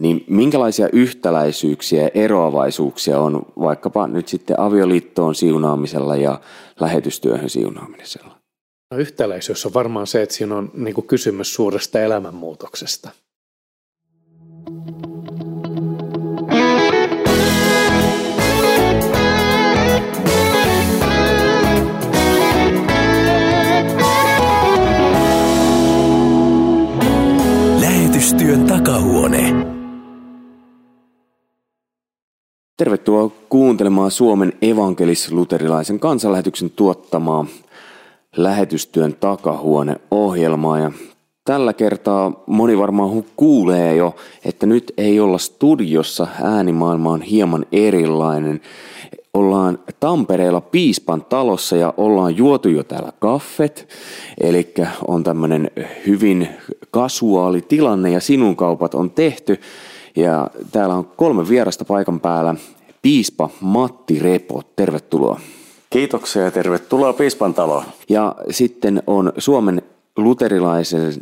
[0.00, 6.40] Niin minkälaisia yhtäläisyyksiä ja eroavaisuuksia on vaikkapa nyt sitten avioliittoon siunaamisella ja
[6.80, 8.38] lähetystyöhön siunaamisella?
[8.90, 13.10] No, yhtäläisyys on varmaan se, että siinä on niin kysymys suuresta elämänmuutoksesta.
[32.84, 37.46] Tervetuloa kuuntelemaan Suomen evankelis-luterilaisen kansanlähetyksen tuottamaa
[38.36, 40.78] lähetystyön takahuone-ohjelmaa.
[40.78, 40.92] Ja
[41.44, 48.60] tällä kertaa moni varmaan kuulee jo, että nyt ei olla studiossa, äänimaailma on hieman erilainen.
[49.34, 53.88] Ollaan Tampereella Piispan talossa ja ollaan juotu jo täällä kaffet,
[54.40, 54.74] eli
[55.08, 55.70] on tämmöinen
[56.06, 56.48] hyvin
[56.90, 59.60] kasuaali tilanne ja sinun kaupat on tehty.
[60.16, 62.54] Ja täällä on kolme vierasta paikan päällä.
[63.02, 65.40] Piispa Matti Repo, tervetuloa.
[65.90, 67.84] Kiitoksia ja tervetuloa Piispan taloon.
[68.08, 69.82] Ja sitten on Suomen
[70.16, 71.12] luterilaisen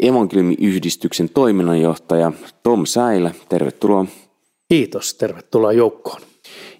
[0.00, 4.06] evankeliumiyhdistyksen toiminnanjohtaja Tom Säilä, tervetuloa.
[4.68, 6.20] Kiitos, tervetuloa joukkoon.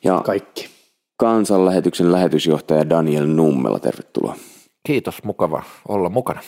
[0.05, 0.69] Ja kaikki.
[1.17, 4.37] Kansanlähetyksen lähetysjohtaja Daniel Nummela, tervetuloa.
[4.87, 6.41] Kiitos, mukava olla mukana.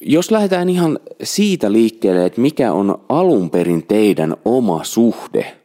[0.00, 5.56] Jos lähdetään ihan siitä liikkeelle, että mikä on alun perin teidän oma suhde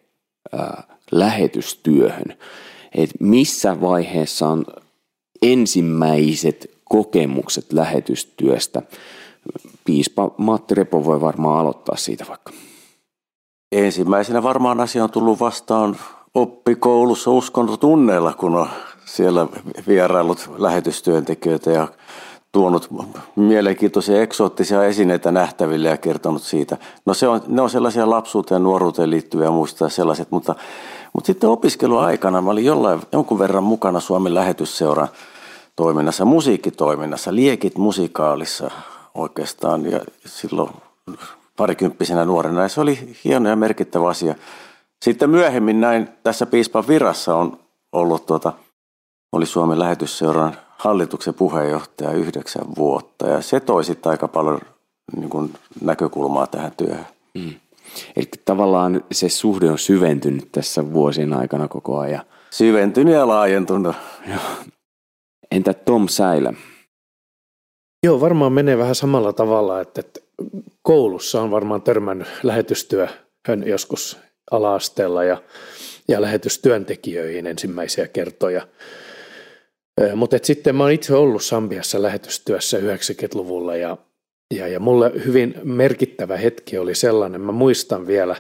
[0.52, 2.38] ää, lähetystyöhön,
[2.96, 4.66] että missä vaiheessa on
[5.42, 8.82] ensimmäiset kokemukset lähetystyöstä.
[9.86, 12.52] Piispa Matti Repo voi varmaan aloittaa siitä vaikka.
[13.72, 15.98] Ensimmäisenä varmaan asia on tullut vastaan
[16.34, 18.68] oppikoulussa uskontotunneilla, kun on
[19.06, 19.48] siellä
[19.88, 21.88] vierailut lähetystyöntekijöitä ja
[22.56, 22.90] tuonut
[23.36, 26.78] mielenkiintoisia eksoottisia esineitä nähtäville ja kertonut siitä.
[27.06, 30.56] No se on, ne on sellaisia lapsuuteen nuoruuteen liittyviä muistaa sellaiset, mutta,
[31.14, 35.08] mutta sitten opiskeluaikana mä olin jollain, jonkun verran mukana Suomen lähetysseuran
[35.76, 38.72] toiminnassa, musiikkitoiminnassa, liekit musikaalissa
[39.16, 40.70] oikeastaan ja silloin
[41.58, 44.36] parikymppisenä nuorena ja se oli hieno ja merkittävä asia.
[45.02, 47.60] Sitten myöhemmin näin tässä piispan virassa on
[47.92, 48.54] ollut tuota,
[49.32, 54.62] oli Suomen lähetysseuran hallituksen puheenjohtaja yhdeksän vuotta ja se toi sitten aika paljon
[55.16, 57.06] niin kuin näkökulmaa tähän työhön.
[57.34, 57.54] Mm.
[58.16, 62.22] Eli tavallaan se suhde on syventynyt tässä vuosien aikana koko ajan.
[62.52, 63.96] Syventynyt ja laajentunut.
[64.28, 64.40] Joo.
[65.52, 66.54] Entä Tom Säilä?
[68.04, 70.20] Joo, varmaan menee vähän samalla tavalla, että, että
[70.82, 74.18] koulussa on varmaan törmännyt lähetystyöhön joskus
[74.52, 75.42] ala-asteella ja,
[76.08, 78.68] ja lähetystyöntekijöihin ensimmäisiä kertoja–
[80.16, 83.98] mutta sitten mä oon itse ollut Sambiassa lähetystyössä 90-luvulla ja,
[84.54, 88.36] ja, ja mulle hyvin merkittävä hetki oli sellainen, mä muistan vielä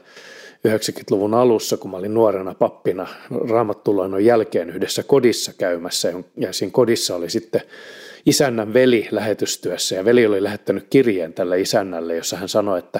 [0.67, 3.07] 90-luvun alussa, kun mä olin nuorena pappina
[3.49, 6.13] raamattuloinnon jälkeen yhdessä kodissa käymässä.
[6.37, 7.61] Ja siinä kodissa oli sitten
[8.25, 12.99] isännän veli lähetystyössä ja veli oli lähettänyt kirjeen tälle isännälle, jossa hän sanoi, että,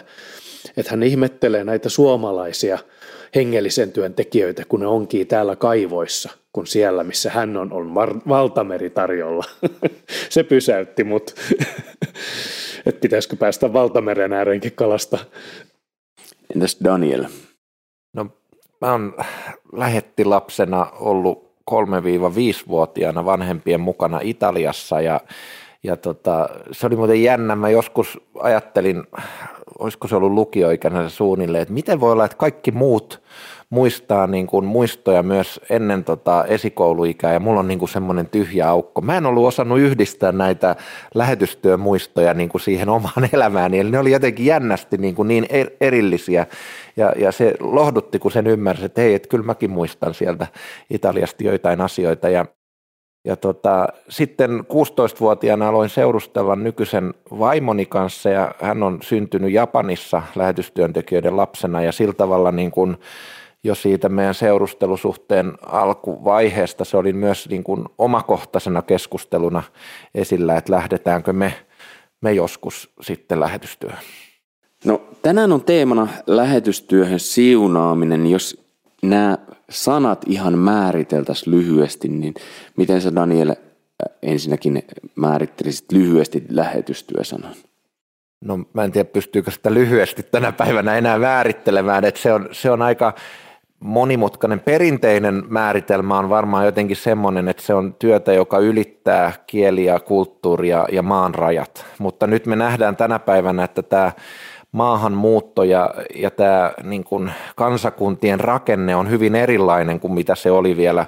[0.78, 2.78] että hän ihmettelee näitä suomalaisia–
[3.36, 7.96] hengellisen työn tekijöitä, kun ne onkin täällä kaivoissa, kun siellä, missä hän on, on
[8.28, 9.44] valtameri tarjolla.
[10.30, 11.36] Se pysäytti mut,
[12.86, 15.18] että pitäisikö päästä valtameren ääreenkin kalasta.
[16.56, 17.26] Entäs Daniel?
[18.14, 18.28] No
[18.82, 19.14] mä oon
[19.74, 25.20] lähettilapsena ollut 3-5-vuotiaana vanhempien mukana Italiassa ja
[25.86, 27.56] ja tota, se oli muuten jännä.
[27.56, 29.04] Mä joskus ajattelin,
[29.80, 33.22] olisiko se ollut lukioikäinen suunnilleen, että miten voi olla, että kaikki muut
[33.70, 38.70] muistaa niin kuin muistoja myös ennen tota esikouluikää ja mulla on niin kuin semmoinen tyhjä
[38.70, 39.02] aukko.
[39.02, 40.76] Mä en ollut osannut yhdistää näitä
[41.14, 45.72] lähetystyömuistoja niin kuin siihen omaan elämääni, eli ne oli jotenkin jännästi niin, kuin niin er-,
[45.82, 46.46] erillisiä
[46.98, 50.48] ja, ja se lohdutti, kun sen ymmärsi, että hei, että kyllä mäkin muistan sieltä
[50.90, 52.46] Italiasta joitain asioita ja
[53.26, 61.38] ja tota, sitten 16-vuotiaana aloin seurustella nykyisen vaimoni kanssa ja hän on syntynyt Japanissa lähetystyöntekijöiden
[61.38, 62.98] lapsena ja sillä tavalla niin kuin
[63.64, 69.64] jo siitä meidän seurustelusuhteen alkuvaiheesta se oli myös niin kuin omakohtaisena keskusteluna
[70.16, 71.54] esillä, että lähdetäänkö me,
[72.22, 74.04] me joskus sitten lähetystyöhön.
[74.86, 78.28] No tänään on teemana lähetystyöhön siunaaminen.
[78.28, 78.66] Jos
[79.02, 79.38] nämä
[79.70, 82.34] sanat ihan määriteltäisiin lyhyesti, niin
[82.78, 83.56] miten sä Daniel äh,
[84.24, 84.84] ensinnäkin
[85.16, 87.56] määrittelisit lyhyesti lähetystyösanan?
[88.42, 92.72] No mä en tiedä pystyykö sitä lyhyesti tänä päivänä enää määrittelemään, että se on, se
[92.72, 93.14] on aika
[93.80, 94.60] monimutkainen.
[94.60, 101.02] Perinteinen määritelmä on varmaan jotenkin semmoinen, että se on työtä, joka ylittää kieliä, kulttuuria ja
[101.02, 101.86] maan rajat.
[102.00, 104.12] Mutta nyt me nähdään tänä päivänä, että tämä
[104.76, 110.78] maahanmuutto ja, ja tämä niin kuin kansakuntien rakenne on hyvin erilainen kuin mitä se oli
[110.78, 111.06] vielä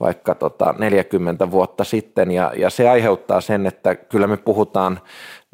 [0.00, 5.00] vaikka tota 40 vuotta sitten ja, ja se aiheuttaa sen, että kyllä me puhutaan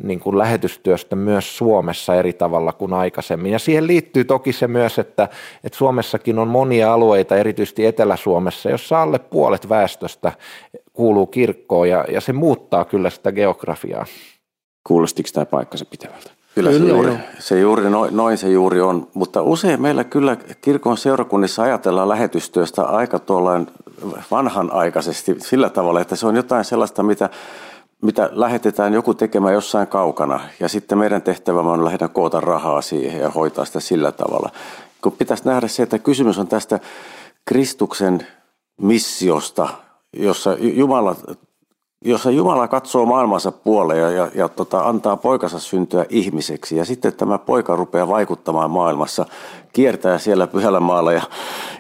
[0.03, 3.53] niin kuin lähetystyöstä myös Suomessa eri tavalla kuin aikaisemmin.
[3.53, 5.29] Ja siihen liittyy toki se myös, että,
[5.65, 10.33] että Suomessakin on monia alueita, erityisesti Etelä-Suomessa, jossa alle puolet väestöstä
[10.93, 14.07] kuuluu kirkkoon ja, ja se muuttaa kyllä sitä geografiaa.
[14.87, 16.42] Kuulostiko tämä paikkansa pitävältä?
[16.55, 16.85] Kyllä, kyllä.
[16.85, 21.63] se, juuri, se juuri, noin, noin se juuri on, mutta usein meillä kyllä kirkon seurakunnissa
[21.63, 23.67] ajatellaan lähetystyöstä aika tuollain
[24.31, 27.31] vanhanaikaisesti sillä tavalla, että se on jotain sellaista, mitä
[28.03, 30.41] mitä lähetetään joku tekemään jossain kaukana.
[30.61, 34.51] Ja sitten meidän tehtävämme on lähinnä koota rahaa siihen ja hoitaa sitä sillä tavalla.
[35.03, 36.81] Kun pitäisi nähdä se, että kysymys on tästä
[37.45, 38.27] Kristuksen
[38.81, 39.69] missiosta,
[40.13, 41.17] jossa Jumala,
[42.05, 46.77] jossa Jumala katsoo maailmansa puoleen ja, ja, ja tota, antaa poikansa syntyä ihmiseksi.
[46.77, 49.27] Ja sitten tämä poika rupeaa vaikuttamaan maailmassa,
[49.73, 51.23] kiertää siellä pyhällä maalla ja,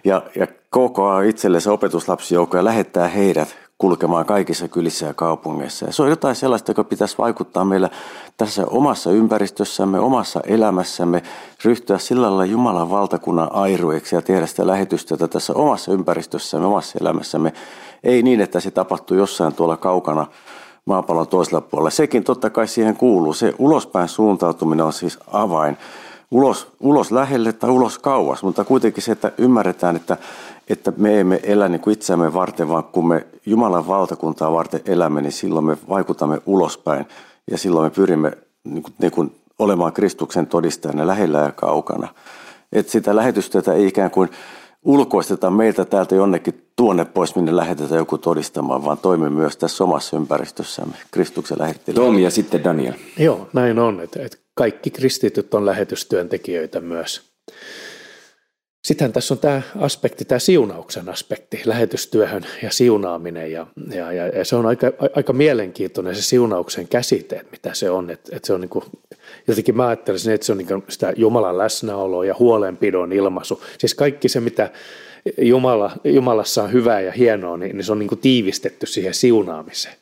[0.05, 5.87] ja, ja kokoaa itsellensä opetuslapsijoukkoja ja lähettää heidät kulkemaan kaikissa kylissä ja kaupungeissa.
[5.87, 7.91] Ja se on jotain sellaista, joka pitäisi vaikuttaa meillä
[8.37, 11.23] tässä omassa ympäristössämme, omassa elämässämme,
[11.65, 17.53] ryhtyä sillä lailla Jumalan valtakunnan airueksi ja tehdä sitä lähetystyötä tässä omassa ympäristössämme, omassa elämässämme.
[18.05, 20.27] Ei niin, että se tapahtuu jossain tuolla kaukana
[20.85, 21.91] maapallon toisella puolella.
[21.91, 23.33] Sekin totta kai siihen kuuluu.
[23.33, 25.77] Se ulospäin suuntautuminen on siis avain.
[26.31, 30.17] Ulos, ulos lähelle tai ulos kauas, mutta kuitenkin se, että ymmärretään, että
[30.69, 35.23] että me emme elä niin kuin itseämme varten, vaan kun me Jumalan valtakuntaa varten elämme,
[35.23, 37.07] niin silloin me vaikutamme ulospäin
[37.51, 38.33] ja silloin me pyrimme
[38.65, 42.09] niin kuin, niin kuin olemaan Kristuksen todistajana lähellä ja kaukana.
[42.73, 44.31] Että sitä lähetystyötä ei ikään kuin
[44.85, 50.17] ulkoisteta meiltä täältä jonnekin tuonne pois, minne lähetetään joku todistamaan, vaan toimi myös tässä omassa
[50.17, 52.05] ympäristössämme Kristuksen lähettelijä.
[52.05, 52.95] Tomi ja sitten Daniel.
[53.19, 54.01] Joo, näin on.
[54.01, 57.33] Että, että kaikki kristityt on lähetystyöntekijöitä myös.
[58.85, 63.53] Sittenhän tässä on tämä aspekti, tämä siunauksen aspekti, lähetystyöhön ja siunaaminen.
[63.53, 64.87] Ja, ja, ja, ja se on aika,
[65.17, 68.11] aika mielenkiintoinen se siunauksen käsite, että mitä se on.
[68.11, 68.85] Että, että se on niin kuin,
[69.49, 73.63] jotenkin mä ajattelisin, että se on niin sitä Jumalan läsnäoloa ja huolenpidon ilmaisu.
[73.79, 74.71] Siis kaikki se, mitä
[75.39, 79.95] Jumala, Jumalassa on hyvää ja hienoa, niin, niin se on niin kuin tiivistetty siihen siunaamiseen.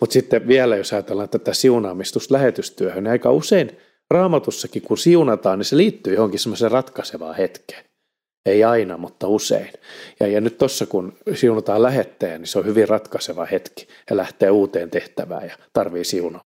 [0.00, 3.70] Mutta sitten vielä, jos ajatellaan tätä siunaamistusta lähetystyöhön, niin aika usein
[4.10, 7.84] raamatussakin, kun siunataan, niin se liittyy johonkin semmoiseen ratkaisevaan hetkeen.
[8.46, 9.72] Ei aina, mutta usein.
[10.20, 13.88] Ja, ja nyt tuossa kun siunataan lähetteen, niin se on hyvin ratkaiseva hetki.
[14.10, 16.42] ja lähtee uuteen tehtävään ja tarvii siunaa.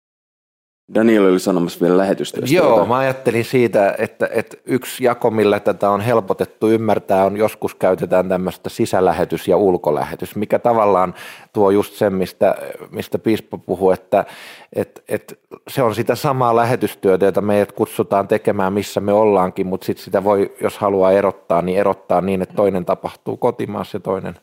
[0.94, 2.40] Daniel oli sanomassa vielä lähetystä.
[2.44, 7.74] Joo, mä ajattelin siitä, että, että yksi jako, millä tätä on helpotettu ymmärtää, on joskus
[7.74, 11.14] käytetään tämmöistä sisälähetys ja ulkolähetys, mikä tavallaan
[11.52, 12.54] tuo just sen, mistä,
[12.90, 14.24] mistä Piispa puhuu, että,
[14.72, 15.34] että, että
[15.68, 20.24] se on sitä samaa lähetystyötä, jota meidät kutsutaan tekemään, missä me ollaankin, mutta sitten sitä
[20.24, 24.34] voi, jos haluaa erottaa, niin erottaa niin, että toinen tapahtuu kotimaassa ja toinen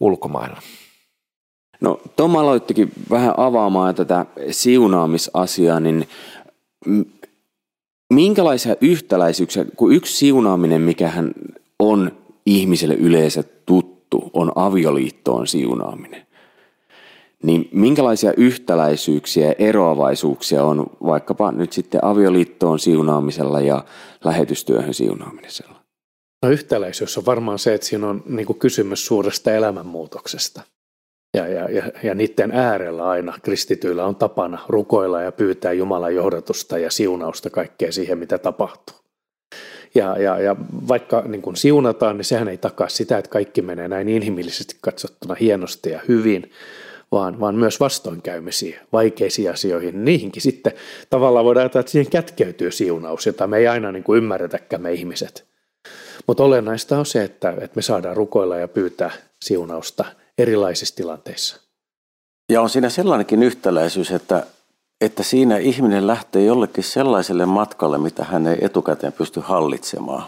[0.00, 0.60] ulkomailla.
[1.80, 6.08] No Tom aloittikin vähän avaamaan tätä siunaamisasiaa, niin
[8.10, 11.32] minkälaisia yhtäläisyyksiä, kun yksi siunaaminen, mikähän
[11.78, 12.12] on
[12.46, 16.26] ihmiselle yleensä tuttu, on avioliittoon siunaaminen.
[17.42, 23.84] Niin minkälaisia yhtäläisyyksiä ja eroavaisuuksia on vaikkapa nyt sitten avioliittoon siunaamisella ja
[24.24, 25.80] lähetystyöhön siunaamisella?
[26.42, 30.62] No yhtäläisyys on varmaan se, että siinä on niin kysymys suuresta elämänmuutoksesta.
[31.34, 36.78] Ja, ja, ja, ja niiden äärellä aina kristityillä on tapana rukoilla ja pyytää Jumalan johdatusta
[36.78, 38.96] ja siunausta kaikkea siihen, mitä tapahtuu.
[39.94, 40.56] Ja, ja, ja
[40.88, 45.34] vaikka niin kun siunataan, niin sehän ei takaa sitä, että kaikki menee näin inhimillisesti katsottuna
[45.40, 46.50] hienosti ja hyvin,
[47.12, 50.04] vaan, vaan myös vastoinkäymisiin, vaikeisiin asioihin.
[50.04, 50.72] Niihinkin sitten
[51.10, 54.92] tavallaan voidaan ajatella, että siihen kätkeytyy siunaus, jota me ei aina niin kuin ymmärretäkään me
[54.92, 55.44] ihmiset.
[56.26, 59.10] Mutta olennaista on se, että, että me saadaan rukoilla ja pyytää
[59.40, 60.04] siunausta–
[60.40, 61.60] erilaisissa tilanteissa.
[62.50, 64.46] Ja on siinä sellainenkin yhtäläisyys, että,
[65.00, 70.24] että siinä ihminen lähtee jollekin sellaiselle matkalle, mitä hän ei etukäteen pysty hallitsemaan.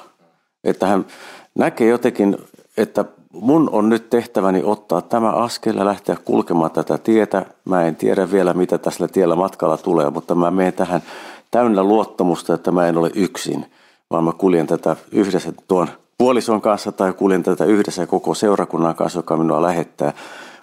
[0.64, 1.06] Että hän
[1.54, 2.38] näkee jotenkin,
[2.76, 7.46] että mun on nyt tehtäväni ottaa tämä askel ja lähteä kulkemaan tätä tietä.
[7.64, 11.02] Mä en tiedä vielä, mitä tässä tiellä matkalla tulee, mutta mä menen tähän
[11.50, 13.66] täynnä luottamusta, että mä en ole yksin,
[14.10, 15.88] vaan mä kuljen tätä yhdessä tuon
[16.18, 20.12] puolison kanssa tai kuljen tätä yhdessä koko seurakunnan kanssa, joka minua lähettää.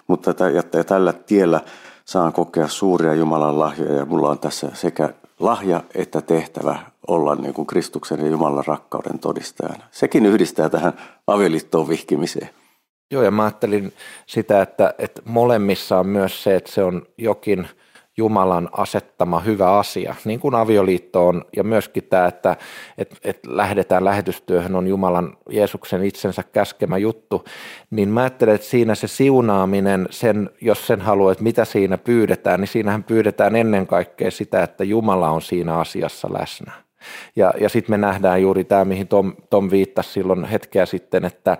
[0.06, 0.34] Mutta
[0.74, 1.60] ja tällä tiellä
[2.04, 6.78] saan kokea suuria Jumalan lahjoja ja mulla on tässä sekä lahja että tehtävä
[7.08, 9.84] olla niin kuin Kristuksen ja Jumalan rakkauden todistajana.
[9.90, 10.92] Sekin yhdistää tähän
[11.26, 12.50] avioliittoon vihkimiseen.
[13.10, 13.92] Joo, ja mä ajattelin
[14.26, 17.68] sitä, että, että molemmissa on myös se, että se on jokin
[18.20, 22.56] Jumalan asettama hyvä asia, niin kuin avioliitto on, ja myöskin tämä, että
[22.98, 27.44] et, et lähdetään lähetystyöhön, on Jumalan Jeesuksen itsensä käskemä juttu,
[27.90, 32.60] niin mä ajattelen, että siinä se siunaaminen, sen, jos sen haluaa, että mitä siinä pyydetään,
[32.60, 36.89] niin siinähän pyydetään ennen kaikkea sitä, että Jumala on siinä asiassa läsnä.
[37.36, 41.58] Ja, ja sitten me nähdään juuri tämä, mihin Tom, Tom viittasi silloin hetkeä sitten, että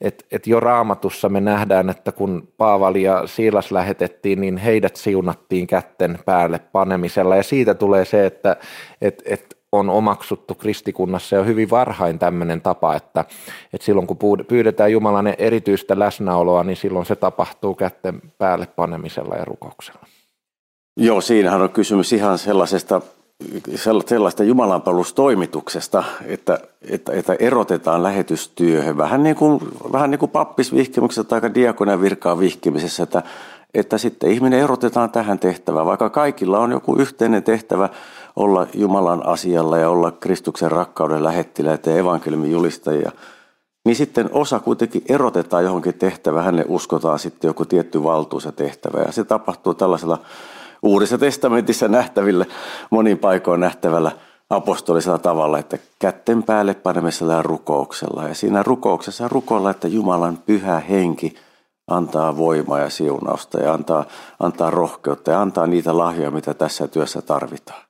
[0.00, 5.66] et, et jo raamatussa me nähdään, että kun Paavali ja Siilas lähetettiin, niin heidät siunattiin
[5.66, 7.36] kätten päälle panemisella.
[7.36, 8.56] Ja siitä tulee se, että
[9.00, 13.24] et, et on omaksuttu kristikunnassa jo hyvin varhain tämmöinen tapa, että,
[13.72, 14.18] että silloin kun
[14.48, 20.00] pyydetään Jumalan erityistä läsnäoloa, niin silloin se tapahtuu kätten päälle panemisella ja rukouksella.
[20.96, 23.00] Joo, siinähän on kysymys ihan sellaisesta
[24.06, 28.96] sellaista jumalanpalustoimituksesta, että, että, että erotetaan lähetystyöhön.
[28.96, 29.60] Vähän niin kuin,
[29.92, 33.22] vähän niin kuin pappisvihkimyksessä tai diakonan virkaan vihkimisessä, että,
[33.74, 37.88] että sitten ihminen erotetaan tähän tehtävään, vaikka kaikilla on joku yhteinen tehtävä
[38.36, 43.12] olla Jumalan asialla ja olla Kristuksen rakkauden lähettiläitä ja evankeliumin julistajia,
[43.84, 49.02] niin sitten osa kuitenkin erotetaan johonkin tehtävään, hänelle uskotaan sitten joku tietty valtuus ja tehtävä.
[49.02, 50.18] Ja se tapahtuu tällaisella
[50.82, 52.46] Uudessa testamentissa nähtäville,
[52.90, 54.12] monin paikoin nähtävällä
[54.50, 58.28] apostolisella tavalla, että kätten päälle panemisella rukouksella.
[58.28, 61.34] Ja siinä rukouksessa rukoilla, että Jumalan pyhä henki
[61.88, 64.04] antaa voimaa ja siunausta ja antaa,
[64.40, 67.82] antaa rohkeutta ja antaa niitä lahjoja, mitä tässä työssä tarvitaan.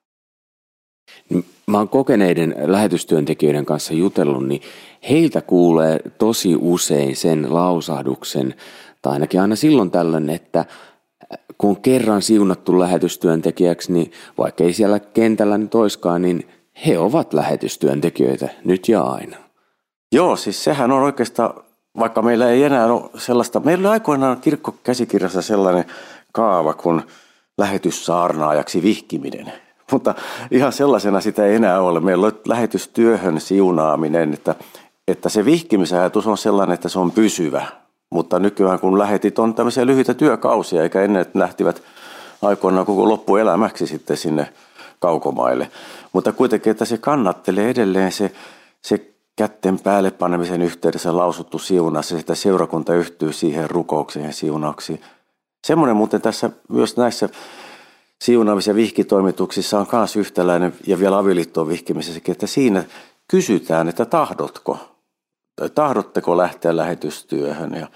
[1.67, 4.63] Mä oon kokeneiden lähetystyöntekijöiden kanssa jutellut, niin
[5.11, 8.55] heiltä kuulee tosi usein sen lausahduksen,
[9.03, 10.65] tai ainakin aina silloin tällöin, että
[11.59, 16.49] kun on kerran siunattu lähetystyöntekijäksi, niin vaikka ei siellä kentällä nyt oiskaan, niin
[16.87, 19.37] he ovat lähetystyöntekijöitä nyt ja aina.
[20.13, 21.55] Joo, siis sehän on oikeastaan,
[21.99, 25.85] vaikka meillä ei enää ole sellaista, meillä oli aikoinaan kirkkokäsikirjassa sellainen
[26.33, 27.03] kaava kuin
[27.59, 29.53] lähetyssaarnaajaksi vihkiminen.
[29.93, 30.15] Mutta
[30.51, 32.01] ihan sellaisena sitä ei enää ole.
[32.01, 34.55] Meillä on lähetystyöhön siunaaminen, että,
[35.09, 37.67] että se vihkimisajatus on sellainen, että se on pysyvä.
[38.11, 41.83] Mutta nykyään kun lähetit on tämmöisiä lyhyitä työkausia, eikä ennen lähtivät
[42.43, 44.53] aikoinaan koko loppuelämäksi sitten sinne
[44.99, 45.71] kaukomaille.
[46.13, 48.33] Mutta kuitenkin, että se kannattelee edelleen se,
[48.83, 55.01] se kätten päälle panemisen yhteydessä lausuttu siunaus, että seurakunta yhtyy siihen rukoukseen ja siunauksiin.
[55.67, 57.29] Semmoinen muuten tässä myös näissä
[58.25, 62.85] siunaamis- ja vihkitoimituksissa on myös yhtäläinen ja vielä avioliittoon vihkimisessäkin, että siinä
[63.29, 64.79] kysytään, että tahdotko
[65.75, 67.87] tahdotteko lähteä lähetystyöhön ja,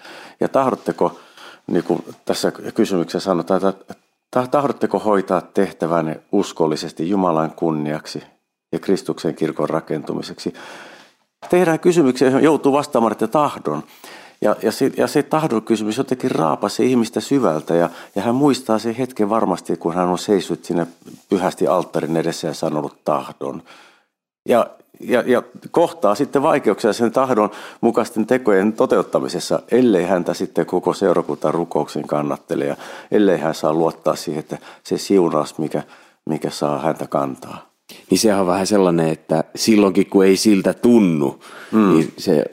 [0.40, 1.20] ja tahdotteko,
[1.66, 3.94] niin kuin tässä kysymyksessä sanotaan, että
[4.50, 8.22] tahdotteko hoitaa tehtävänne uskollisesti Jumalan kunniaksi
[8.72, 10.54] ja Kristuksen kirkon rakentumiseksi.
[11.50, 13.82] Tehdään kysymyksiä, johon joutuu vastaamaan, että tahdon.
[14.40, 18.78] Ja, ja, se, ja se tahdon kysymys jotenkin raapasi ihmistä syvältä ja, ja hän muistaa
[18.78, 20.86] sen hetken varmasti, kun hän on seissyt sinne
[21.28, 23.62] pyhästi alttarin edessä ja sanonut tahdon.
[24.48, 24.66] Ja,
[25.00, 31.52] ja, ja kohtaa sitten vaikeuksia sen tahdon mukaisten tekojen toteuttamisessa, ellei häntä sitten koko seurakunta
[31.52, 32.76] rukouksen kannattele ja
[33.10, 35.82] ellei hän saa luottaa siihen, että se siunaus, mikä,
[36.26, 37.72] mikä saa häntä kantaa.
[38.10, 41.40] Niin sehän on vähän sellainen, että silloinkin kun ei siltä tunnu,
[41.72, 41.92] mm.
[41.92, 42.44] niin se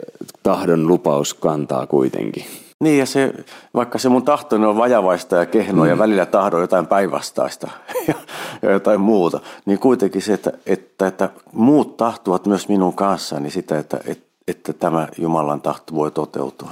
[0.44, 2.46] tahdon lupaus kantaa kuitenkin.
[2.84, 3.34] Niin ja se,
[3.74, 5.90] vaikka se mun tahtoni on vajavaista ja kehnoa mm.
[5.90, 7.70] ja välillä tahdon jotain päinvastaista
[8.08, 8.14] ja,
[8.62, 13.80] ja jotain muuta, niin kuitenkin se, että, että, että muut tahtuvat myös minun kanssani sitä,
[13.80, 16.72] että, että, että tämä Jumalan tahto voi toteutua.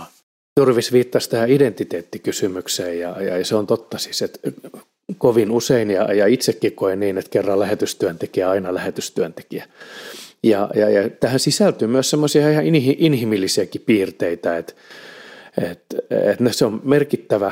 [0.59, 4.39] Turvis viittasi tähän identiteettikysymykseen ja, ja se on totta siis, että
[5.17, 9.65] kovin usein ja, ja itsekin koen niin, että kerran lähetystyöntekijä, aina lähetystyöntekijä.
[10.43, 12.65] Ja, ja, ja tähän sisältyy myös semmoisia ihan
[12.97, 14.73] inhimillisiäkin piirteitä, että
[15.61, 17.51] että et se on merkittävä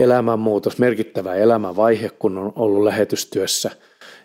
[0.00, 3.70] elämänmuutos, merkittävä elämänvaihe, kun on ollut lähetystyössä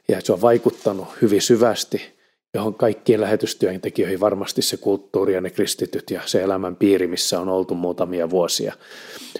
[0.08, 2.20] ja se on vaikuttanut hyvin syvästi
[2.54, 7.50] johon kaikkiin lähetystyöntekijöihin varmasti se kulttuuri ja ne kristityt ja se elämän piiri, missä on
[7.50, 8.74] oltu muutamia vuosia.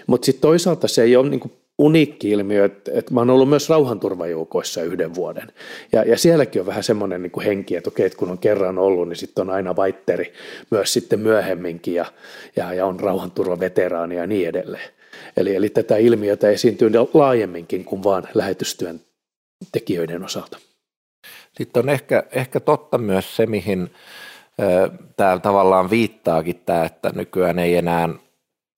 [0.06, 3.68] Mutta sitten toisaalta se ei ole niinku uniikki ilmiö, että, että mä oon ollut myös
[3.68, 5.52] rauhanturvajoukoissa yhden vuoden.
[5.92, 9.08] Ja, ja sielläkin on vähän semmoinen niin henki, että okei, että kun on kerran ollut,
[9.08, 10.32] niin sitten on aina vaitteri
[10.70, 12.04] myös sitten myöhemminkin ja,
[12.56, 14.90] ja, ja on rauhanturvaveteraani ja niin edelleen.
[15.36, 19.00] Eli, eli tätä ilmiötä esiintyy laajemminkin kuin vain lähetystyön
[19.72, 20.58] tekijöiden osalta.
[21.56, 23.90] Sitten on ehkä, ehkä totta myös se, mihin
[25.16, 28.08] tämä tavallaan viittaakin tämä, että nykyään ei enää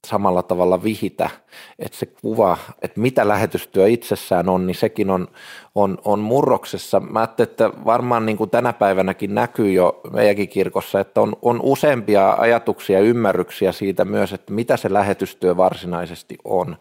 [0.06, 1.30] samalla tavalla vihitä,
[1.78, 5.28] että se kuva, että mitä lähetystyö itsessään on, niin sekin on,
[5.75, 7.00] on, on murroksessa.
[7.00, 11.61] Mä ajattelin, että varmaan niin kuin tänä päivänäkin näkyy jo meidänkin kirkossa, että on, on
[11.62, 16.76] useampia ajatuksia ja ymmärryksiä siitä myös, että mitä se lähetystyö varsinaisesti on.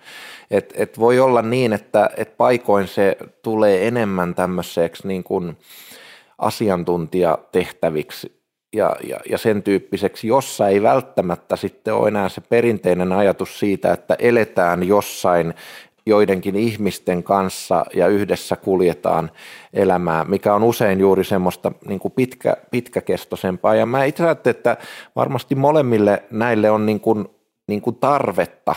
[0.52, 5.58] Et, et voi olla niin, että et paikoin se tulee enemmän tämmöiseksi niin kuin
[6.38, 8.41] asiantuntijatehtäviksi
[8.74, 13.94] ja, ja, ja sen tyyppiseksi, jossa ei välttämättä sitten ole enää se perinteinen ajatus siitä,
[13.94, 15.54] että eletään jossain
[16.06, 19.32] joidenkin ihmisten kanssa ja yhdessä kuljetaan
[19.74, 23.76] elämää, mikä on usein juuri semmoista niin kuin pitkä, pitkäkestoisempaa.
[23.76, 24.78] Ja mä itse ajattelen, että
[25.16, 27.26] varmasti molemmille näille on niin kuin,
[27.68, 28.76] niin kuin tarvetta,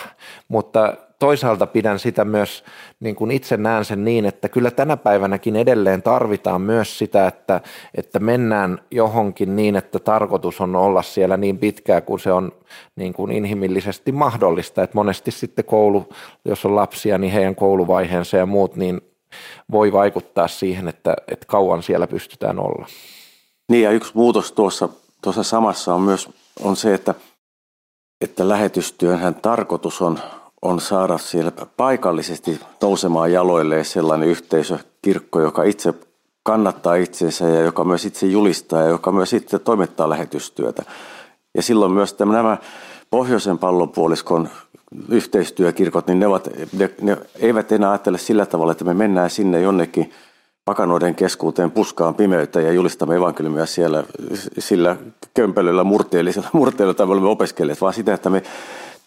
[0.48, 0.94] mutta
[1.24, 2.64] toisaalta pidän sitä myös,
[3.00, 7.60] niin kuin itse näen sen niin, että kyllä tänä päivänäkin edelleen tarvitaan myös sitä, että,
[7.94, 12.52] että mennään johonkin niin, että tarkoitus on olla siellä niin pitkää kuin se on
[12.96, 14.82] niin kuin inhimillisesti mahdollista.
[14.82, 16.08] Että monesti sitten koulu,
[16.44, 19.00] jos on lapsia, niin heidän kouluvaiheensa ja muut, niin
[19.70, 22.86] voi vaikuttaa siihen, että, että kauan siellä pystytään olla.
[23.68, 24.88] Niin ja yksi muutos tuossa,
[25.22, 26.28] tuossa samassa on myös
[26.62, 27.14] on se, että,
[28.20, 30.18] että lähetystyönhän tarkoitus on
[30.64, 35.94] on saada siellä paikallisesti nousemaan jaloilleen sellainen yhteisö, kirkko, joka itse
[36.42, 40.82] kannattaa itsensä ja joka myös itse julistaa ja joka myös itse toimittaa lähetystyötä.
[41.54, 42.56] Ja silloin myös nämä
[43.10, 44.48] pohjoisen pallonpuoliskon
[45.08, 49.60] yhteistyökirkot, niin ne, ovat, ne, ne eivät enää ajattele sillä tavalla, että me mennään sinne
[49.60, 50.12] jonnekin
[50.64, 54.04] pakanoiden keskuuteen puskaan pimeyttä ja julistamme evankeliumia siellä
[54.58, 54.96] sillä
[55.34, 58.42] kömpelöllä murteellisella murteella, me olemme opiskelleet, vaan sitä, että me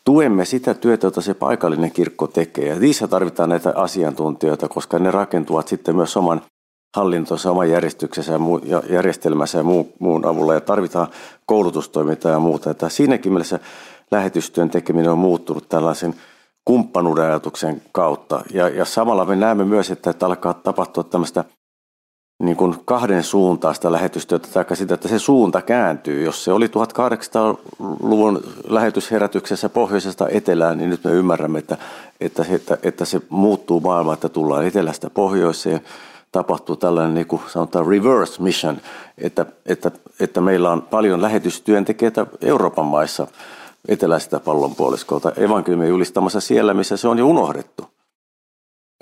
[0.07, 2.67] tuemme sitä työtä, jota se paikallinen kirkko tekee.
[2.67, 6.41] Ja niissä tarvitaan näitä asiantuntijoita, koska ne rakentuvat sitten myös oman
[6.97, 10.53] hallintonsa, oman järjestyksensä ja, järjestelmänsä ja muu, muun avulla.
[10.53, 11.07] Ja tarvitaan
[11.45, 12.71] koulutustoimintaa ja muuta.
[12.71, 13.59] Että siinäkin mielessä
[14.11, 16.15] lähetystyön tekeminen on muuttunut tällaisen
[16.65, 18.43] kumppanuuden ajatuksen kautta.
[18.53, 21.43] Ja, ja samalla me näemme myös, että, että alkaa tapahtua tämmöistä–
[22.39, 26.23] niin kuin kahden suuntaista lähetystyötä, tai sitä, että se suunta kääntyy.
[26.23, 31.77] Jos se oli 1800-luvun lähetysherätyksessä pohjoisesta etelään, niin nyt me ymmärrämme, että,
[32.21, 35.81] että, että, että se muuttuu maailma, että tullaan etelästä pohjoiseen.
[36.31, 38.77] Tapahtuu tällainen niin kuin sanotaan reverse mission,
[39.17, 43.27] että, että, että meillä on paljon lähetystyöntekijöitä Euroopan maissa
[43.87, 47.96] eteläisestä pallonpuoliskolta evankeliumia julistamassa siellä, missä se on jo unohdettu.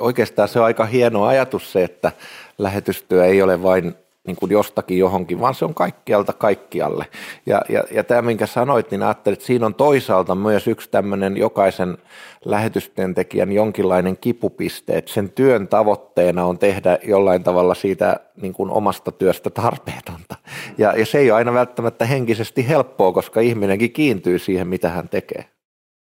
[0.01, 2.11] Oikeastaan se on aika hieno ajatus se, että
[2.57, 3.95] lähetystyö ei ole vain
[4.27, 7.05] niin kuin jostakin johonkin, vaan se on kaikkialta kaikkialle.
[7.45, 11.37] Ja, ja, ja tämä, minkä sanoit, niin ajattelin, että siinä on toisaalta myös yksi tämmöinen
[11.37, 11.97] jokaisen
[12.45, 19.11] lähetystyöntekijän jonkinlainen kipupiste, että sen työn tavoitteena on tehdä jollain tavalla siitä niin kuin omasta
[19.11, 20.35] työstä tarpeetonta.
[20.77, 25.09] Ja, ja se ei ole aina välttämättä henkisesti helppoa, koska ihminenkin kiintyy siihen, mitä hän
[25.09, 25.54] tekee.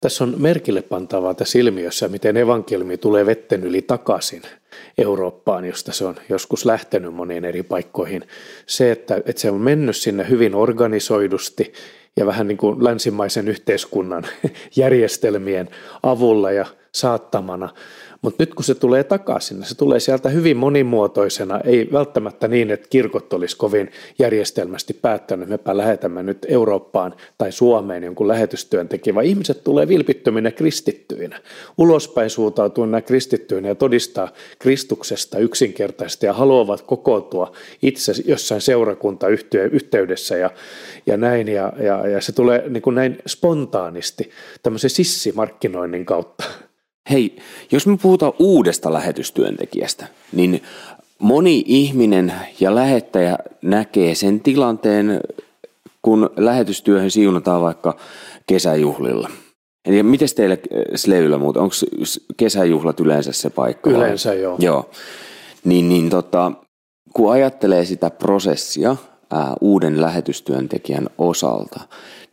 [0.07, 4.42] Tässä on merkille pantavaa tässä ilmiössä, miten evankeliumi tulee vetten yli takaisin
[4.99, 8.23] Eurooppaan, josta se on joskus lähtenyt moniin eri paikkoihin.
[8.66, 11.73] Se, että, että se on mennyt sinne hyvin organisoidusti
[12.16, 14.25] ja vähän niin kuin länsimaisen yhteiskunnan
[14.77, 15.69] järjestelmien
[16.03, 17.69] avulla ja saattamana–
[18.27, 22.89] mutta nyt kun se tulee takaisin, se tulee sieltä hyvin monimuotoisena, ei välttämättä niin, että
[22.91, 29.65] kirkot olisi kovin järjestelmästi päättänyt, mepä lähetämme nyt Eurooppaan tai Suomeen jonkun lähetystyöntekijän, vaan ihmiset
[29.65, 31.41] tulee vilpittöminä kristittyinä,
[31.79, 40.51] ulospäin suuntautuina kristittyinä ja todistaa Kristuksesta yksinkertaisesti ja haluavat kokoontua itse jossain seurakuntayhteydessä ja,
[41.07, 44.31] ja näin, ja, ja, ja se tulee niin kuin näin spontaanisti
[44.62, 46.65] tämmöisen sissimarkkinoinnin kautta.
[47.11, 47.37] Hei,
[47.73, 50.62] jos me puhutaan uudesta lähetystyöntekijästä, niin
[51.19, 55.21] moni ihminen ja lähettäjä näkee sen tilanteen,
[56.03, 57.97] kun lähetystyöhön siunataan vaikka
[58.47, 59.31] kesäjuhlilla.
[59.87, 60.59] Eli miten teille
[60.95, 61.75] Sleyllä muuta, onko
[62.37, 63.90] kesäjuhlat yleensä se paikka?
[63.90, 64.40] Yleensä vai?
[64.40, 64.57] joo.
[64.59, 64.90] Joo.
[65.64, 66.53] Niin, niin tota,
[67.12, 68.97] kun ajattelee sitä prosessia
[69.31, 71.81] ää, uuden lähetystyöntekijän osalta,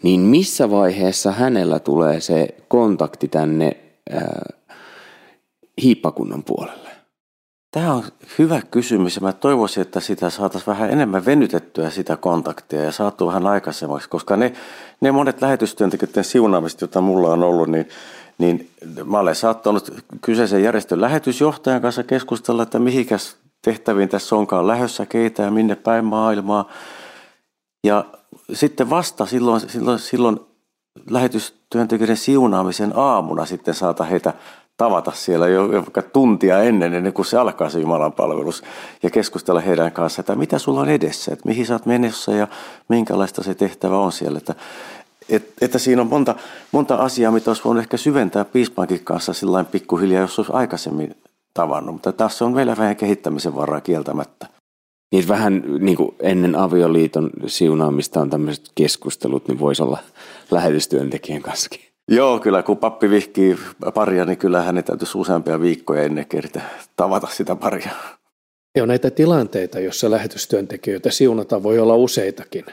[0.03, 3.77] niin missä vaiheessa hänellä tulee se kontakti tänne
[4.09, 4.45] ää,
[5.81, 6.89] hiippakunnan puolelle?
[7.71, 8.03] Tämä on
[8.39, 13.27] hyvä kysymys ja mä toivoisin, että sitä saataisiin vähän enemmän venytettyä sitä kontaktia ja saatu
[13.27, 14.53] vähän aikaisemmaksi, koska ne,
[15.01, 17.89] ne monet lähetystyöntekijöiden siunaamiset, joita mulla on ollut, niin,
[18.37, 18.69] niin
[19.05, 25.43] mä olen saattanut kyseisen järjestön lähetysjohtajan kanssa keskustella, että mihikäs tehtäviin tässä onkaan lähössä, keitä
[25.43, 26.69] ja minne päin maailmaa.
[27.83, 28.05] Ja
[28.53, 30.39] sitten vasta silloin, silloin, silloin
[31.09, 34.33] lähetystyöntekijöiden siunaamisen aamuna sitten saata heitä
[34.77, 38.63] tavata siellä jo vaikka tuntia ennen, ennen kuin se alkaa se Jumalan palvelus
[39.03, 42.47] ja keskustella heidän kanssaan, että mitä sulla on edessä, että mihin sä oot menossa ja
[42.89, 44.37] minkälaista se tehtävä on siellä.
[44.37, 44.55] Että,
[45.29, 46.35] et, että siinä on monta,
[46.71, 51.15] monta asiaa, mitä olisi voinut ehkä syventää piispankin kanssa sillä pikkuhiljaa, jos olisi aikaisemmin
[51.53, 51.95] tavannut.
[51.95, 54.47] Mutta tässä on vielä vähän kehittämisen varaa kieltämättä.
[55.11, 59.97] Niin vähän niin kuin ennen avioliiton siunaamista on tämmöiset keskustelut, niin voisi olla
[60.51, 61.92] lähetystyöntekijän kanssakin.
[62.07, 63.57] Joo, kyllä kun pappi vihkii
[63.93, 66.61] paria, niin kyllä hänen täytyisi useampia viikkoja ennen kertaa
[66.95, 67.89] tavata sitä paria.
[68.75, 72.65] Joo, näitä tilanteita, joissa lähetystyöntekijöitä siunata voi olla useitakin.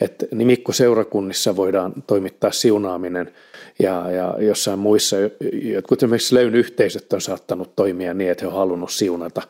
[0.00, 3.32] että nimikko-seurakunnissa voidaan toimittaa siunaaminen
[3.78, 5.16] ja, ja jossain muissa,
[5.62, 9.42] jotkut esimerkiksi leyn yhteisöt on saattanut toimia niin, että he on halunnut siunata.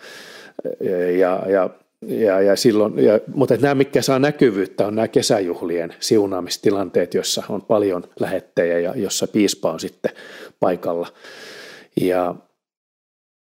[1.18, 1.70] Ja, ja,
[2.06, 7.62] ja, ja silloin, ja, mutta nämä, mitkä saa näkyvyyttä, on nämä kesäjuhlien siunaamistilanteet, joissa on
[7.62, 10.12] paljon lähettejä ja jossa piispa on sitten
[10.60, 11.08] paikalla.
[12.00, 12.34] Ja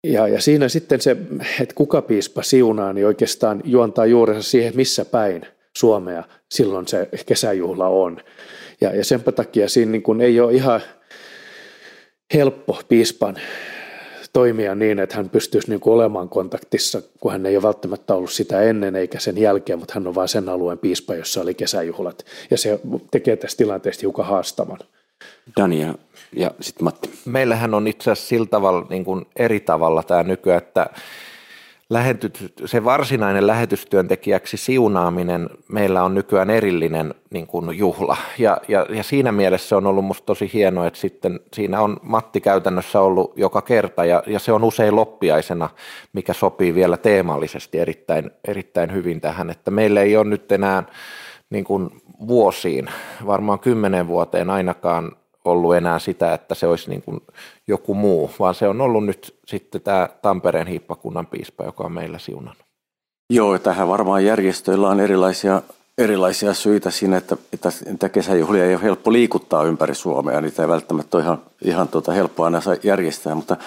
[0.05, 1.17] ja, ja siinä sitten se,
[1.61, 5.45] että kuka piispa siunaa, niin oikeastaan juontaa juurensa siihen, missä päin
[5.77, 8.21] Suomea silloin se kesäjuhla on.
[8.81, 10.81] Ja, ja sen takia siinä niin kuin ei ole ihan
[12.33, 13.35] helppo piispan
[14.35, 18.31] toimia niin, että hän pystyisi niin kuin olemaan kontaktissa, kun hän ei ole välttämättä ollut
[18.31, 22.25] sitä ennen eikä sen jälkeen, mutta hän on vain sen alueen piispa, jossa oli kesäjuhlat.
[22.51, 22.79] Ja se
[23.11, 24.79] tekee tästä tilanteesta hiukan haastavan.
[25.57, 25.93] Dania
[26.35, 27.09] ja sitten Matti.
[27.25, 30.89] Meillähän on itse asiassa sillä tavalla niin kuin eri tavalla tämä nykyään, että
[31.89, 38.17] lähetyt, se varsinainen lähetystyöntekijäksi siunaaminen meillä on nykyään erillinen niin kuin juhla.
[38.37, 42.41] Ja, ja, ja siinä mielessä on ollut minusta tosi hienoa, että sitten siinä on Matti
[42.41, 45.69] käytännössä ollut joka kerta ja, ja se on usein loppiaisena,
[46.13, 50.83] mikä sopii vielä teemallisesti erittäin, erittäin hyvin tähän, että meillä ei ole nyt enää
[51.49, 51.89] niin kuin
[52.27, 52.89] vuosiin,
[53.25, 55.11] varmaan kymmenen vuoteen ainakaan
[55.45, 57.21] ollut enää sitä, että se olisi niin kuin
[57.67, 62.19] joku muu, vaan se on ollut nyt sitten tämä Tampereen hiippakunnan piispa, joka on meillä
[62.19, 62.65] siunannut.
[63.29, 65.61] Joo, tähän varmaan järjestöillä on erilaisia,
[65.97, 70.67] erilaisia syitä siinä, että, että, että kesäjuhlia ei ole helppo liikuttaa ympäri Suomea, niitä ei
[70.67, 73.57] välttämättä ole ihan, ihan tuota helppo aina järjestää, mutta,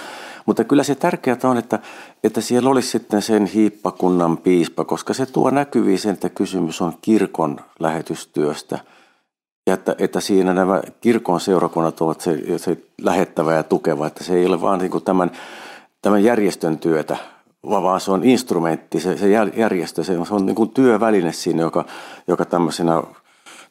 [0.47, 1.79] mutta kyllä se tärkeää on, että,
[2.25, 6.93] että siellä olisi sitten sen hiippakunnan piispa, koska se tuo näkyviin sen, että kysymys on
[7.03, 8.79] kirkon lähetystyöstä–
[9.69, 14.35] ja että, että siinä nämä kirkon seurakunnat ovat se, se lähettävä ja tukeva, että se
[14.35, 15.31] ei ole vaan niin tämän,
[16.03, 17.17] tämän järjestön työtä,
[17.71, 21.63] vaan se on instrumentti, se, se järjestö, se on, se on niin kuin työväline siinä,
[21.63, 21.85] joka,
[22.29, 23.03] joka tämmöisenä,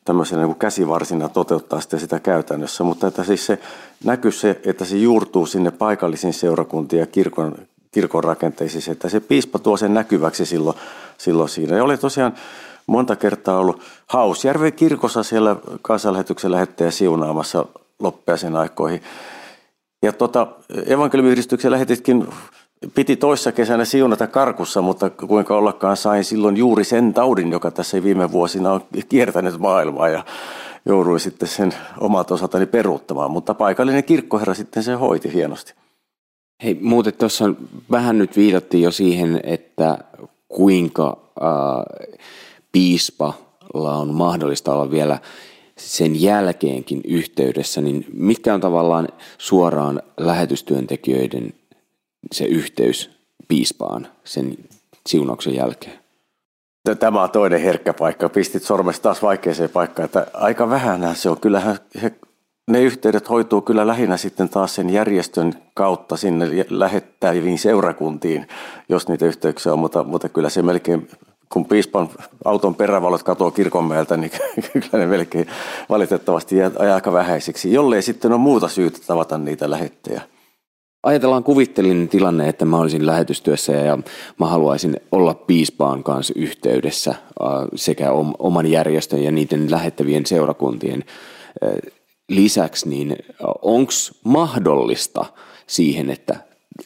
[0.06, 2.84] tämmöisenä niin kuin käsivarsina toteuttaa sitä, sitä käytännössä.
[2.84, 3.60] Mutta että siis se
[4.04, 7.56] näkyy se, että se juurtuu sinne paikallisiin seurakuntiin ja kirkon,
[7.92, 10.78] kirkon rakenteisiin, että se piispa tuo sen näkyväksi silloin,
[11.18, 11.76] silloin siinä.
[11.76, 12.34] Ja oli tosiaan
[12.88, 17.66] monta kertaa ollut Hausjärven kirkossa siellä kansanlähetyksen lähettäjä siunaamassa
[18.00, 19.02] loppeasen aikoihin.
[20.04, 20.48] Ja tota,
[20.88, 22.28] evankeliumiyhdistyksen lähetitkin
[22.96, 28.04] piti toissa kesänä siunata karkussa, mutta kuinka ollakaan sain silloin juuri sen taudin, joka tässä
[28.04, 30.26] viime vuosina on kiertänyt maailmaa ja
[30.86, 35.74] jouduin sitten sen omat osaltani peruuttamaan, mutta paikallinen kirkkoherra sitten se hoiti hienosti.
[36.64, 37.46] Hei, muuten tuossa
[37.92, 39.98] vähän nyt viitattiin jo siihen, että
[40.48, 42.18] kuinka äh,
[42.78, 45.20] piispalla on mahdollista olla vielä
[45.78, 51.54] sen jälkeenkin yhteydessä, niin mitkä on tavallaan suoraan lähetystyöntekijöiden
[52.32, 53.10] se yhteys
[53.48, 54.58] piispaan sen
[55.10, 56.00] siunauksen jälkeen?
[57.00, 58.30] Tämä on toinen herkkä paikka.
[58.30, 60.06] Pistit sormesta taas vaikeaseen paikkaan.
[60.06, 61.40] Että aika vähän se on.
[61.40, 62.12] Kyllähän he,
[62.72, 68.48] ne yhteydet hoituu kyllä lähinnä sitten taas sen järjestön kautta sinne lähettäviin seurakuntiin,
[68.90, 69.80] jos niitä yhteyksiä on.
[69.80, 71.08] Mutta, mutta kyllä se melkein
[71.50, 72.10] kun piispan
[72.46, 74.32] auton perävalot katoaa kirkonmäeltä, niin
[74.74, 75.48] kyllä ne melkein
[75.90, 80.22] valitettavasti jää aika vähäisiksi, jollei sitten ole muuta syytä tavata niitä lähettejä.
[81.04, 83.98] Ajatellaan kuvittelin tilanne, että mä olisin lähetystyössä ja
[84.40, 87.16] mä haluaisin olla piispaan kanssa yhteydessä
[87.76, 91.04] sekä oman järjestön ja niiden lähettävien seurakuntien
[92.30, 93.16] lisäksi, niin
[93.62, 93.92] onko
[94.24, 95.26] mahdollista
[95.68, 96.36] siihen, että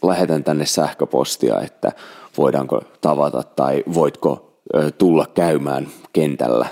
[0.04, 1.92] lähetän tänne sähköpostia, että
[2.38, 4.51] voidaanko tavata tai voitko
[4.98, 6.66] tulla käymään kentällä?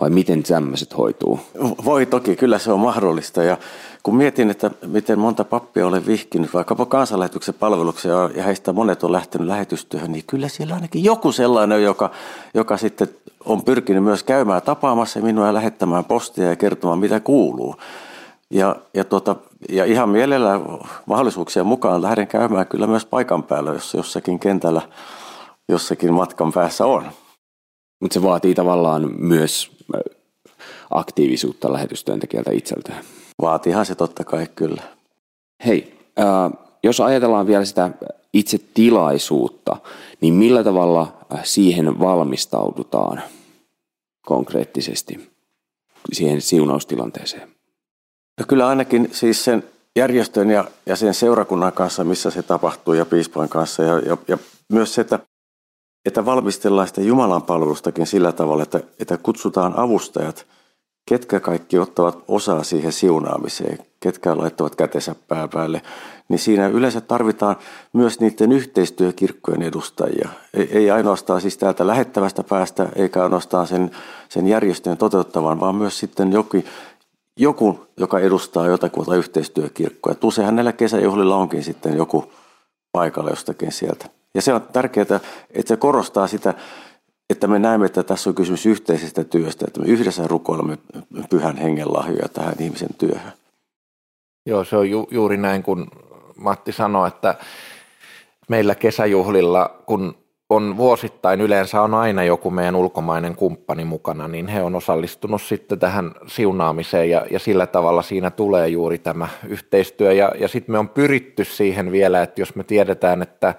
[0.00, 1.40] Vai miten tämmöiset hoituu?
[1.84, 3.42] Voi toki, kyllä se on mahdollista.
[3.42, 3.56] Ja
[4.02, 9.12] kun mietin, että miten monta pappia olen vihkinyt vaikkapa kansanlähetyksen palveluksia ja heistä monet on
[9.12, 12.10] lähtenyt lähetystyöhön, niin kyllä siellä ainakin joku sellainen, joka,
[12.54, 13.08] joka sitten
[13.44, 17.76] on pyrkinyt myös käymään tapaamassa minua ja lähettämään postia ja kertomaan, mitä kuuluu.
[18.50, 19.36] Ja, ja, tuota,
[19.68, 20.60] ja ihan mielellä
[21.06, 24.82] mahdollisuuksien mukaan lähden käymään kyllä myös paikan päällä, jos jossakin kentällä
[25.68, 27.04] jossakin matkan päässä on.
[28.00, 29.70] Mutta se vaatii tavallaan myös
[30.90, 33.04] aktiivisuutta lähetystyöntekijältä itseltään.
[33.42, 34.82] Vaatiihan se totta kai kyllä.
[35.66, 37.90] Hei, äh, jos ajatellaan vielä sitä
[38.32, 39.76] itse tilaisuutta,
[40.20, 41.12] niin millä tavalla
[41.44, 43.22] siihen valmistaudutaan
[44.26, 45.38] konkreettisesti?
[46.12, 47.48] siihen siunaustilanteeseen?
[48.40, 49.64] No kyllä ainakin siis sen
[49.96, 54.38] järjestön ja, ja sen seurakunnan kanssa, missä se tapahtuu ja piispan kanssa ja, ja, ja
[54.72, 55.18] myös se, että,
[56.08, 60.46] että valmistellaan sitä Jumalan palvelustakin sillä tavalla, että, että kutsutaan avustajat,
[61.06, 65.82] ketkä kaikki ottavat osaa siihen siunaamiseen, ketkä laittavat kätensä pää päälle,
[66.28, 67.56] niin siinä yleensä tarvitaan
[67.92, 70.28] myös niiden yhteistyökirkkojen edustajia.
[70.54, 73.90] Ei, ei ainoastaan siis täältä lähettävästä päästä, eikä ainoastaan sen,
[74.28, 76.64] sen järjestöjen toteuttavan, vaan myös sitten jokin,
[77.36, 80.12] joku, joka edustaa jotakuta yhteistyökirkkoa.
[80.12, 82.32] Et useinhan näillä kesäjuhlilla onkin sitten joku
[82.92, 84.17] paikalla jostakin sieltä.
[84.38, 85.20] Ja se on tärkeää,
[85.50, 86.54] että se korostaa sitä,
[87.30, 90.78] että me näemme, että tässä on kysymys yhteisestä työstä, että me yhdessä rukoilemme
[91.30, 93.32] pyhän hengen lahjoja tähän ihmisen työhön.
[94.46, 95.86] Joo, se on ju- juuri näin, kun
[96.36, 97.34] Matti sanoi, että
[98.48, 100.14] meillä kesäjuhlilla, kun
[100.50, 105.78] on vuosittain yleensä on aina joku meidän ulkomainen kumppani mukana, niin he on osallistunut sitten
[105.78, 110.12] tähän siunaamiseen ja, ja sillä tavalla siinä tulee juuri tämä yhteistyö.
[110.12, 113.54] Ja, ja sitten me on pyritty siihen vielä, että jos me tiedetään, että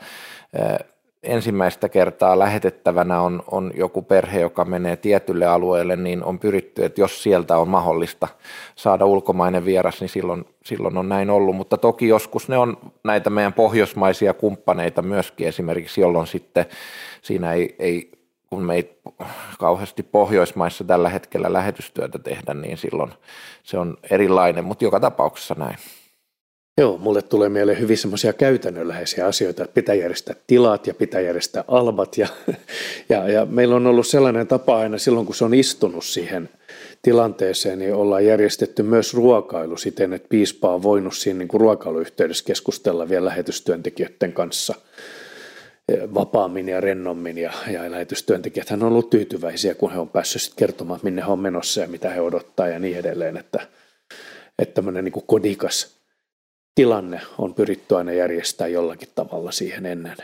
[1.24, 7.02] ensimmäistä kertaa lähetettävänä on, on joku perhe, joka menee tietylle alueelle, niin on pyritty, että
[7.02, 8.28] jos sieltä on mahdollista
[8.76, 11.56] saada ulkomainen vieras, niin silloin, silloin on näin ollut.
[11.56, 16.66] Mutta toki joskus ne on näitä meidän pohjoismaisia kumppaneita myöskin esimerkiksi, jolloin sitten
[17.22, 18.12] siinä ei, ei
[18.50, 19.00] kun me ei
[19.60, 23.12] kauheasti Pohjoismaissa tällä hetkellä lähetystyötä tehdä, niin silloin
[23.64, 25.78] se on erilainen, mutta joka tapauksessa näin.
[26.80, 31.64] Joo, mulle tulee mieleen hyvin semmoisia käytännönläheisiä asioita, että pitää järjestää tilat ja pitää järjestää
[31.68, 32.18] albat.
[32.18, 32.28] Ja,
[33.10, 36.50] ja, ja meillä on ollut sellainen tapa aina silloin, kun se on istunut siihen
[37.02, 42.46] tilanteeseen, niin ollaan järjestetty myös ruokailu siten, että piispa on voinut siinä niin kuin ruokailuyhteydessä
[42.46, 44.76] keskustella vielä lähetystyöntekijöiden kanssa
[46.14, 51.22] vapaammin ja rennommin ja, ja lähetystyöntekijät on ollut tyytyväisiä, kun he on päässyt kertomaan, minne
[51.22, 53.60] he on menossa ja mitä he odottaa ja niin edelleen, että,
[54.60, 55.99] että tämmöinen niin kuin kodikas
[56.76, 60.18] tilanne on pyritty aina järjestää jollakin tavalla siihen ennen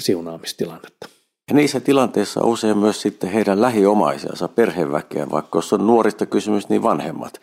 [0.00, 1.08] siunaamistilannetta.
[1.48, 6.82] Ja niissä tilanteissa usein myös sitten heidän lähiomaisensa, perheväkeä, vaikka jos on nuorista kysymys, niin
[6.82, 7.40] vanhemmat,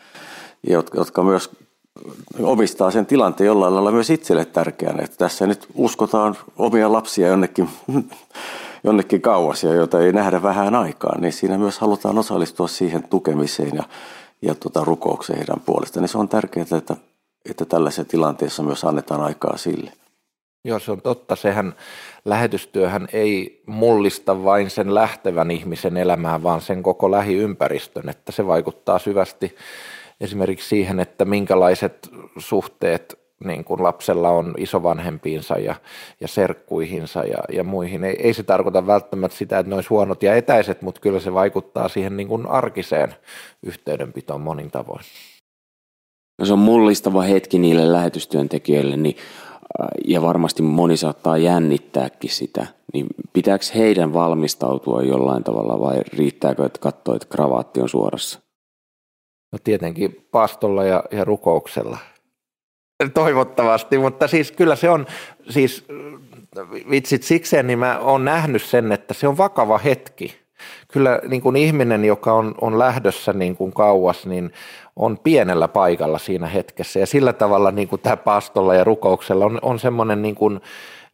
[0.69, 1.49] jotka, myös
[2.41, 7.69] omistaa sen tilanteen jollain lailla myös itselle tärkeänä, että tässä nyt uskotaan omia lapsia jonnekin,
[8.83, 13.75] jonnekin kauas ja joita ei nähdä vähän aikaa, niin siinä myös halutaan osallistua siihen tukemiseen
[13.75, 13.83] ja,
[14.41, 16.01] ja tuota, rukoukseen heidän puolestaan.
[16.01, 16.95] Niin se on tärkeää, että
[17.51, 19.91] että tällaisessa tilanteessa myös annetaan aikaa sille.
[20.65, 21.35] Joo, se on totta.
[21.35, 21.75] Sehän
[22.25, 28.99] lähetystyöhän ei mullista vain sen lähtevän ihmisen elämää, vaan sen koko lähiympäristön, että se vaikuttaa
[28.99, 29.55] syvästi
[30.21, 35.75] esimerkiksi siihen, että minkälaiset suhteet niin kuin lapsella on isovanhempiinsa ja,
[36.19, 38.03] ja serkkuihinsa ja, ja muihin.
[38.03, 41.33] Ei, ei se tarkoita välttämättä sitä, että ne olisi huonot ja etäiset, mutta kyllä se
[41.33, 43.15] vaikuttaa siihen niin kuin arkiseen
[43.63, 45.03] yhteydenpitoon monin tavoin
[46.37, 49.15] no se on mullistava hetki niille lähetystyöntekijöille, niin,
[49.81, 56.65] äh, ja varmasti moni saattaa jännittääkin sitä, niin pitääkö heidän valmistautua jollain tavalla vai riittääkö,
[56.65, 58.39] että katsoo, että kravaatti on suorassa?
[59.51, 61.97] No tietenkin pastolla ja, ja rukouksella.
[63.13, 65.05] Toivottavasti, mutta siis kyllä se on,
[65.49, 65.85] siis
[66.89, 70.35] vitsit sikseen, niin mä oon nähnyt sen, että se on vakava hetki.
[70.87, 74.51] Kyllä niin kuin ihminen, joka on, on lähdössä niin kuin kauas, niin
[74.97, 76.99] on pienellä paikalla siinä hetkessä.
[76.99, 80.61] Ja sillä tavalla niin kuin tämä pastolla ja rukouksella on, on semmoinen niin kuin,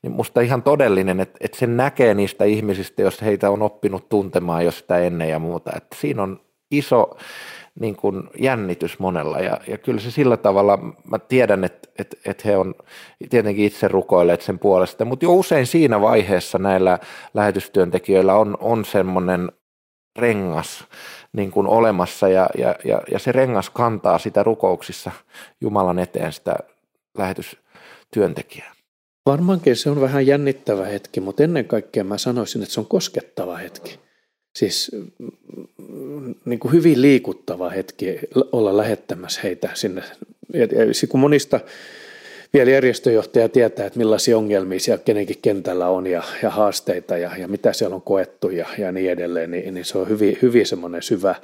[0.02, 4.66] niin musta ihan todellinen, että, että sen näkee niistä ihmisistä, jos heitä on oppinut tuntemaan
[4.66, 5.72] jo sitä ennen ja muuta.
[5.76, 6.40] Että siinä on
[6.72, 7.18] iso
[7.80, 12.44] niin kuin jännitys monella ja, ja kyllä se sillä tavalla, mä tiedän, että, että, että
[12.46, 12.76] he on
[13.30, 17.00] tietenkin itse rukoilleet sen puolesta, mutta jo usein siinä vaiheessa näillä
[17.34, 19.52] lähetystyöntekijöillä on, on semmoinen
[20.16, 20.84] rengas
[21.34, 25.12] niin kuin olemassa ja, ja, ja, ja se rengas kantaa sitä rukouksissa
[25.62, 26.56] Jumalan eteen sitä
[27.18, 28.74] lähetystyöntekijää.
[29.26, 33.58] Varmaankin se on vähän jännittävä hetki, mutta ennen kaikkea mä sanoisin, että se on koskettava
[33.58, 34.00] hetki.
[34.56, 34.92] Siis
[35.78, 38.20] mm, niin kuin hyvin liikuttava hetki
[38.52, 40.04] olla lähettämässä heitä sinne.
[40.54, 40.68] Ja
[41.10, 41.60] kun monista
[42.54, 47.48] vielä järjestöjohtaja tietää, että millaisia ongelmia siellä kenenkin kentällä on ja, ja haasteita ja, ja
[47.48, 51.02] mitä siellä on koettu ja, ja niin edelleen, niin, niin se on hyvin, hyvin semmoinen
[51.02, 51.36] syvä.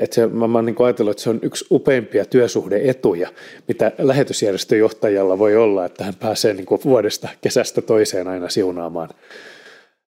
[0.00, 3.28] Että se, mä, mä niin ajatellut, että se on yksi upeimpia työsuhdeetuja,
[3.68, 9.10] mitä lähetysjärjestöjohtajalla voi olla, että hän pääsee niin vuodesta kesästä toiseen aina siunaamaan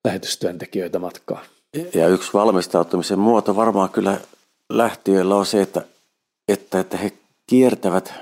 [0.06, 1.46] lähetystyöntekijöitä matkaan.
[1.94, 4.18] Ja yksi valmistautumisen muoto varmaan kyllä
[4.70, 5.82] lähtiöillä on se, että,
[6.48, 7.12] että, että he
[7.48, 8.14] kiertävät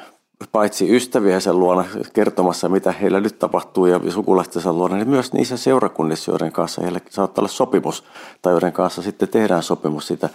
[0.52, 6.32] paitsi ystäviensä luona kertomassa, mitä heillä nyt tapahtuu ja sukulaistensa luona, niin myös niissä seurakunnissa,
[6.32, 8.04] joiden kanssa heillä saattaa olla sopimus
[8.41, 10.30] tai joiden kanssa sitten tehdään sopimus siitä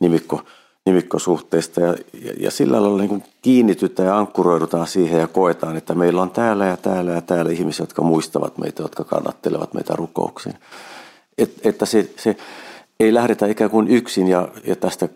[0.00, 0.42] nimikko,
[0.86, 6.22] nimikkosuhteista ja, ja, ja sillä lailla niin kiinnitytään ja ankkuroidutaan siihen ja koetaan, että meillä
[6.22, 10.54] on täällä ja täällä ja täällä ihmisiä, jotka muistavat meitä, jotka kannattelevat meitä rukouksiin.
[11.38, 12.36] Et, että se, se
[13.00, 15.08] ei lähdetä ikään kuin yksin ja, ja tästä,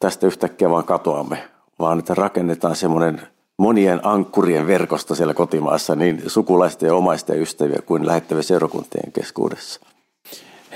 [0.00, 3.20] tästä yhtäkkiä vaan katoamme, vaan että rakennetaan semmoinen
[3.58, 9.80] monien ankkurien verkosto siellä kotimaassa, niin sukulaisten ja omaisten ystäviä kuin lähettävien seurakuntien keskuudessa.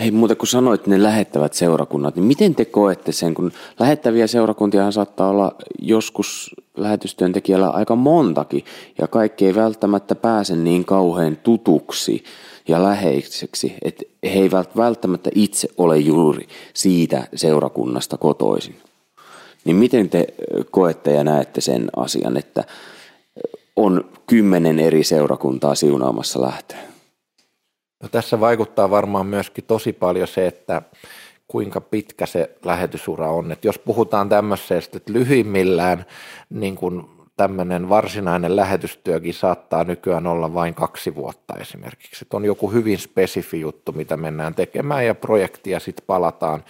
[0.00, 4.90] Hei, muuten kun sanoit ne lähettävät seurakunnat, niin miten te koette sen, kun lähettäviä seurakuntia
[4.90, 8.64] saattaa olla joskus lähetystyöntekijällä aika montakin,
[8.98, 12.24] ja kaikki ei välttämättä pääse niin kauhean tutuksi
[12.68, 18.76] ja läheiseksi, että he eivät välttämättä itse ole juuri siitä seurakunnasta kotoisin.
[19.64, 20.26] Niin miten te
[20.70, 22.64] koette ja näette sen asian, että
[23.76, 26.78] on kymmenen eri seurakuntaa siunaamassa lähtöä?
[28.02, 30.82] No tässä vaikuttaa varmaan myöskin tosi paljon se, että
[31.48, 33.52] kuinka pitkä se lähetysura on.
[33.52, 36.04] Et jos puhutaan tämmöisestä, että lyhyimmillään
[36.50, 42.24] niin kun tämmöinen varsinainen lähetystyökin saattaa nykyään olla vain kaksi vuotta esimerkiksi.
[42.24, 46.64] Että on joku hyvin spesifi juttu, mitä mennään tekemään ja projektia sitten palataan,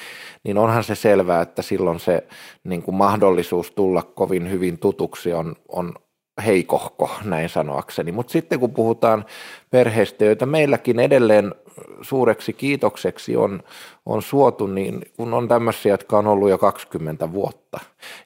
[0.45, 2.27] niin onhan se selvää, että silloin se
[2.65, 5.95] niin kuin mahdollisuus tulla kovin hyvin tutuksi on, on
[6.41, 8.13] heikohko, näin sanoakseni.
[8.13, 9.25] Mutta sitten kun puhutaan
[9.71, 11.55] perheistä, joita meilläkin edelleen
[12.03, 13.63] suureksi kiitokseksi on,
[14.07, 17.81] on suotu, niin kun on tämmöisiä, jotka on ollut jo 20 vuotta,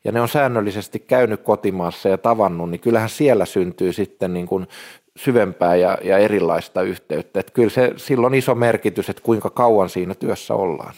[0.05, 4.66] ja ne on säännöllisesti käynyt kotimaassa ja tavannut, niin kyllähän siellä syntyy sitten niin kuin
[5.16, 7.40] syvempää ja, ja erilaista yhteyttä.
[7.40, 10.94] Että kyllä se silloin iso merkitys, että kuinka kauan siinä työssä ollaan.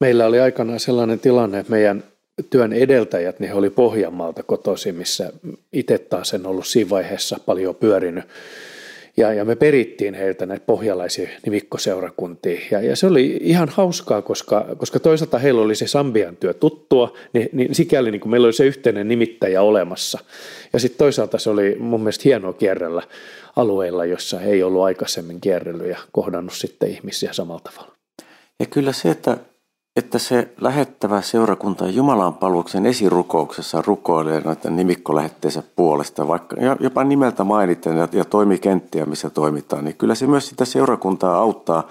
[0.00, 2.04] Meillä oli aikanaan sellainen tilanne, että meidän
[2.50, 5.32] työn edeltäjät, niin he oli Pohjanmaalta kotoisin, missä
[5.72, 8.24] itse taas en ollut siinä vaiheessa paljon pyörinyt.
[9.16, 12.60] Ja, ja me perittiin heiltä näitä pohjalaisia nimikkoseurakuntia.
[12.70, 17.16] Ja, ja se oli ihan hauskaa, koska, koska toisaalta heillä oli se Sambian työ tuttua,
[17.32, 20.18] niin, niin sikäli niin kuin meillä oli se yhteinen nimittäjä olemassa.
[20.72, 23.02] Ja sitten toisaalta se oli mun mielestä hienoa kierrellä
[23.56, 27.92] alueilla, jossa ei ollut aikaisemmin kierrellyt ja kohdannut sitten ihmisiä samalla tavalla.
[28.60, 29.36] Ja kyllä se, että
[29.96, 37.96] että se lähettävä seurakunta Jumalan palveluksen esirukouksessa rukoilee noiden nimikkolähetteensä puolesta, vaikka jopa nimeltä mainiten
[37.96, 41.88] ja, ja toimikenttiä, missä toimitaan, niin kyllä se myös sitä seurakuntaa auttaa,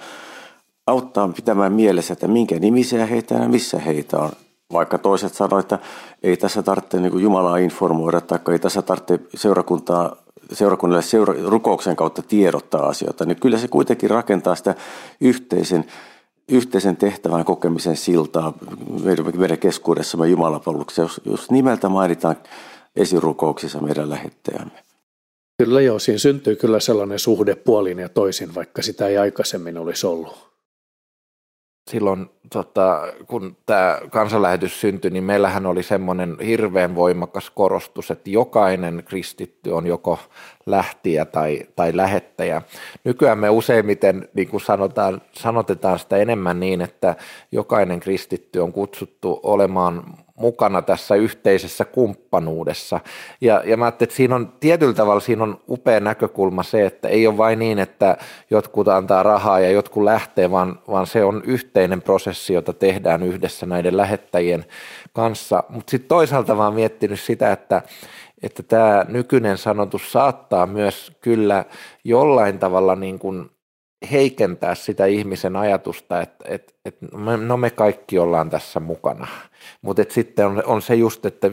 [0.88, 4.32] auttaa pitämään mielessä, että minkä nimisiä heitä ja missä heitä on.
[4.74, 5.80] Vaikka toiset sanoivat, että
[6.24, 10.16] ei tässä tarvitse niin Jumalaa informoida, tai ei tässä tarvitse seurakuntaa
[10.54, 14.76] seurakunnille seura- rukouksen kautta tiedottaa asioita, niin kyllä se kuitenkin rakentaa sitä
[15.22, 15.86] yhteisen
[16.48, 18.54] yhteisen tehtävän kokemisen siltaa
[19.04, 22.36] meidän, keskuudessamme Jumalapalveluksessa, jos, jos nimeltä mainitaan
[22.96, 24.84] esirukouksissa meidän lähettäjämme.
[25.58, 30.08] Kyllä joo, siinä syntyy kyllä sellainen suhde puolin ja toisin, vaikka sitä ei aikaisemmin olisi
[30.08, 30.51] ollut.
[31.88, 39.04] Silloin, tota, kun tämä kansanlähetys syntyi, niin meillähän oli semmoinen hirveän voimakas korostus, että jokainen
[39.06, 40.20] kristitty on joko
[40.66, 42.62] lähtiä tai, tai lähettäjä.
[43.04, 47.16] Nykyään me useimmiten niin kuin sanotaan, sanotetaan sitä enemmän niin, että
[47.52, 50.04] jokainen kristitty on kutsuttu olemaan
[50.42, 53.00] mukana tässä yhteisessä kumppanuudessa.
[53.42, 57.08] Ja, ja mä ajattelin, että siinä on tietyllä tavalla siinä on upea näkökulma se, että
[57.08, 58.18] ei ole vain niin, että
[58.50, 63.66] jotkut antaa rahaa ja jotkut lähtee, vaan, vaan se on yhteinen prosessi, jota tehdään yhdessä
[63.66, 64.66] näiden lähettäjien
[65.14, 65.64] kanssa.
[65.70, 67.82] Mutta sitten toisaalta oon miettinyt sitä, että
[68.44, 71.66] että tämä nykyinen sanotus saattaa myös kyllä
[72.04, 73.50] jollain tavalla niin kuin
[74.12, 77.06] heikentää sitä ihmisen ajatusta, että, että, että
[77.48, 79.28] no me kaikki ollaan tässä mukana.
[79.82, 81.48] Mutta sitten on, on se just, että,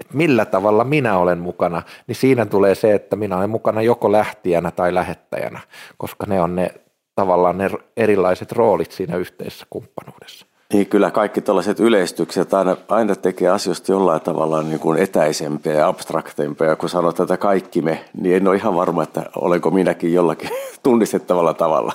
[0.00, 4.12] että millä tavalla minä olen mukana, niin siinä tulee se, että minä olen mukana joko
[4.12, 5.60] lähtijänä tai lähettäjänä,
[5.98, 6.74] koska ne on ne
[7.14, 10.46] tavallaan ne erilaiset roolit siinä yhteisessä kumppanuudessa.
[10.72, 15.88] Niin kyllä kaikki tällaiset yleistykset aina, aina tekee asioista jollain tavalla niin kuin etäisempiä ja
[15.88, 16.76] abstraktempia.
[16.76, 20.50] Kun sanoo tätä kaikki me, niin en ole ihan varma, että olenko minäkin jollakin
[20.82, 21.92] tunnistettavalla tavalla.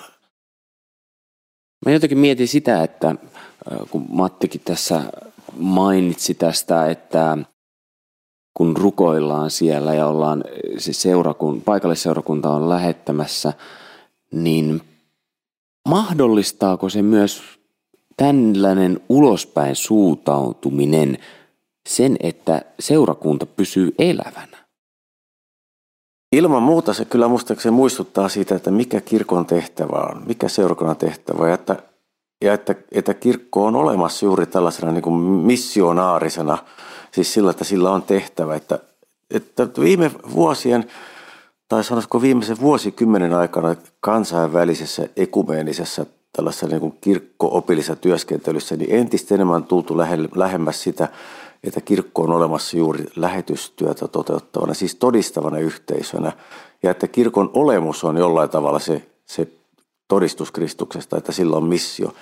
[1.85, 3.15] Mä jotenkin mietin sitä, että
[3.91, 5.01] kun Mattikin tässä
[5.57, 7.37] mainitsi tästä, että
[8.53, 10.43] kun rukoillaan siellä ja ollaan
[10.77, 13.53] se seurakun, paikallisseurakunta on lähettämässä,
[14.31, 14.81] niin
[15.89, 17.54] mahdollistaako se myös
[18.17, 21.17] tällainen ulospäin suutautuminen
[21.89, 24.65] sen, että seurakunta pysyy elävänä?
[26.31, 31.47] Ilman muuta se kyllä muistaakseni muistuttaa siitä, että mikä kirkon tehtävä on, mikä seurakunnan tehtävä,
[31.47, 31.83] ja että,
[32.43, 36.57] ja että, että kirkko on olemassa juuri tällaisena niin kuin missionaarisena,
[37.11, 38.79] siis sillä, että sillä on tehtävä, että,
[39.31, 40.85] että viime vuosien
[41.67, 46.05] tai sanoisiko viimeisen vuosikymmenen aikana kansainvälisessä ekumeenisessä
[46.35, 49.97] tällaisessa niin kirkko-opillisessa työskentelyssä, niin entistä enemmän on tultu
[50.35, 51.09] lähemmäs sitä,
[51.63, 56.31] että kirkko on olemassa juuri lähetystyötä toteuttavana, siis todistavana yhteisönä,
[56.83, 59.47] ja että kirkon olemus on jollain tavalla se, se
[60.07, 62.13] todistus Kristuksesta, että sillä on missio.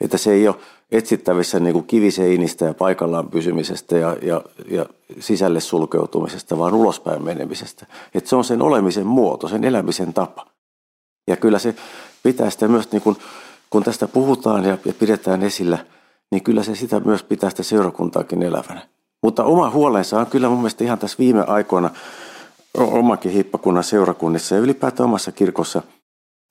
[0.00, 0.56] Että se ei ole
[0.92, 4.86] etsittävissä niin kuin kiviseinistä ja paikallaan pysymisestä ja, ja, ja
[5.20, 7.86] sisälle sulkeutumisesta, vaan ulospäin menemisestä.
[8.14, 10.46] Että se on sen olemisen muoto, sen elämisen tapa.
[11.26, 11.74] Ja kyllä se
[12.22, 13.16] pitää sitä myös, niin kuin,
[13.70, 15.78] kun tästä puhutaan ja, ja pidetään esillä,
[16.30, 18.86] niin kyllä se sitä myös pitää sitä seurakuntaakin elävänä.
[19.22, 21.90] Mutta oma huolensa on kyllä mun mielestä ihan tässä viime aikoina
[22.78, 25.82] omakin hiippakunnan seurakunnissa ja ylipäätään omassa kirkossa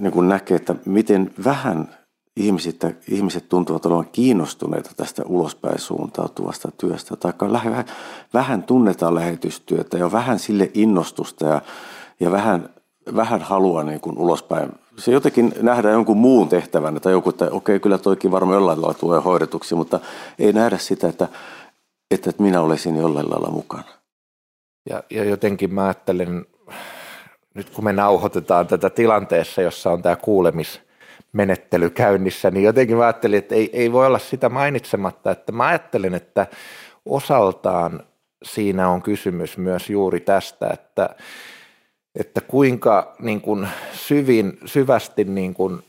[0.01, 1.89] niin kun näkee, että miten vähän
[2.35, 7.15] ihmiset, ihmiset tuntuvat olevan kiinnostuneita tästä ulospäin suuntautuvasta työstä.
[7.15, 7.85] Tai vähän,
[8.33, 11.61] vähän tunnetaan lähetystyötä ja vähän sille innostusta ja,
[12.19, 12.69] ja vähän,
[13.15, 14.71] vähän halua niin kuin ulospäin.
[14.99, 18.99] Se jotenkin nähdään jonkun muun tehtävän, tai joku, että okei, kyllä toikin varmaan jollain lailla
[18.99, 19.99] tulee hoidetuksi, mutta
[20.39, 21.27] ei nähdä sitä, että,
[22.11, 23.83] että minä olisin jollain lailla mukana.
[24.89, 26.45] Ja, ja jotenkin mä ajattelen,
[27.53, 33.39] nyt kun me nauhoitetaan tätä tilanteessa, jossa on tämä kuulemismenettely käynnissä, niin jotenkin mä ajattelin,
[33.39, 36.47] että ei, ei voi olla sitä mainitsematta, että mä ajattelen, että
[37.05, 38.03] osaltaan
[38.43, 41.09] siinä on kysymys myös juuri tästä, että,
[42.19, 45.79] että kuinka niin kuin syvin, syvästi niin kuin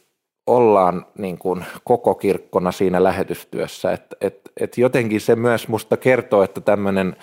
[0.47, 3.93] ollaan niin kuin koko kirkkona siinä lähetystyössä.
[3.93, 7.17] että et, et jotenkin se myös musta kertoo, että tämmöinen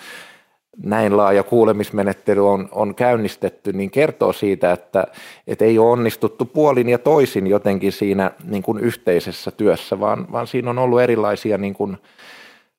[0.82, 5.06] näin laaja kuulemismenettely on, on käynnistetty, niin kertoo siitä, että,
[5.46, 10.46] että ei ole onnistuttu puolin ja toisin jotenkin siinä niin kuin yhteisessä työssä, vaan, vaan
[10.46, 11.96] siinä on ollut erilaisia niin kuin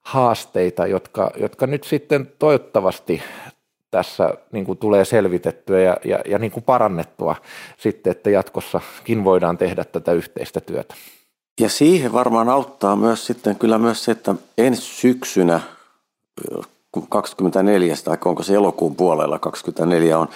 [0.01, 3.21] haasteita, jotka, jotka nyt sitten toivottavasti
[3.91, 7.35] tässä niin kuin tulee selvitettyä ja, ja, ja niin kuin parannettua
[7.77, 10.95] sitten, että jatkossakin voidaan tehdä tätä yhteistä työtä.
[11.59, 15.59] Ja siihen varmaan auttaa myös sitten kyllä myös se, että ensi syksynä
[17.09, 20.27] 24, tai onko se elokuun puolella 24 on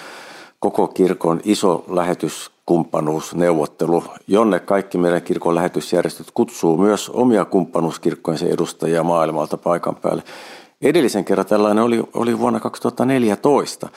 [0.58, 9.56] koko kirkon iso lähetyskumppanuusneuvottelu, jonne kaikki meidän kirkon lähetysjärjestöt kutsuu myös omia kumppanuuskirkkojen edustajia maailmalta
[9.56, 10.22] paikan päälle.
[10.82, 13.88] Edellisen kerran tällainen oli, oli vuonna 2014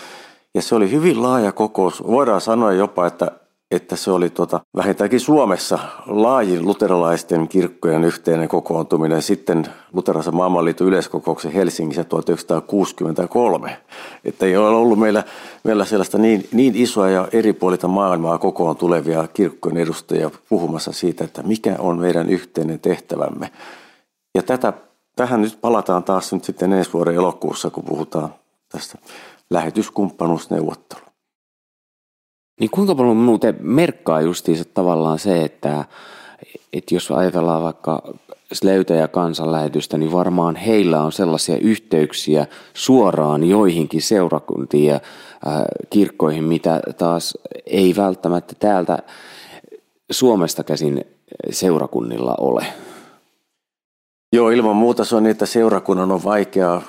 [0.55, 2.07] ja se oli hyvin laaja kokous.
[2.07, 3.31] Voidaan sanoa jopa, että
[3.71, 11.51] että se oli tota, vähintäänkin Suomessa laajin luterilaisten kirkkojen yhteinen kokoontuminen sitten luterilaisen maailmanliiton yleiskokouksen
[11.51, 13.77] Helsingissä 1963.
[14.25, 15.23] Että ei ole ollut meillä,
[15.63, 21.23] meillä sellaista niin, niin isoa ja eri puolilta maailmaa kokoon tulevia kirkkojen edustajia puhumassa siitä,
[21.23, 23.49] että mikä on meidän yhteinen tehtävämme.
[24.35, 24.73] Ja tätä,
[25.17, 28.33] tähän nyt palataan taas nyt sitten ensi vuoden elokuussa, kun puhutaan
[28.69, 28.97] tästä
[29.49, 31.07] lähetyskumppanuusneuvottelua.
[32.59, 35.85] Niin kuinka paljon muuten merkkaa justiinsa tavallaan se, että,
[36.73, 38.01] että jos ajatellaan vaikka
[38.53, 45.01] Sleytä ja kansanlähetystä, niin varmaan heillä on sellaisia yhteyksiä suoraan joihinkin seurakuntiin ja äh,
[45.89, 48.99] kirkkoihin, mitä taas ei välttämättä täältä
[50.11, 51.05] Suomesta käsin
[51.51, 52.65] seurakunnilla ole.
[54.33, 56.81] Joo, ilman muuta se on niin, että seurakunnan on vaikea,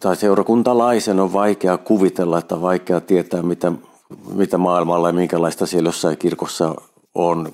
[0.00, 3.72] tai seurakuntalaisen on vaikea kuvitella, että vaikea tietää, mitä
[4.34, 6.74] mitä maailmalla ja minkälaista siellä jossain kirkossa
[7.14, 7.48] on.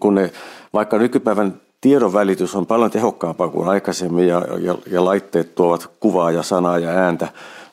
[0.00, 0.32] Kun ne,
[0.72, 6.30] vaikka nykypäivän tiedon välitys on paljon tehokkaampaa kuin aikaisemmin ja, ja, ja laitteet tuovat kuvaa
[6.30, 7.28] ja sanaa ja ääntä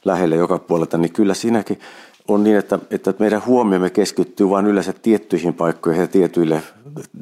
[0.05, 1.79] lähelle joka puolelta, niin kyllä siinäkin
[2.27, 6.63] on niin, että, että meidän huomiomme keskittyy vain yleensä tiettyihin paikkoihin ja tietyille,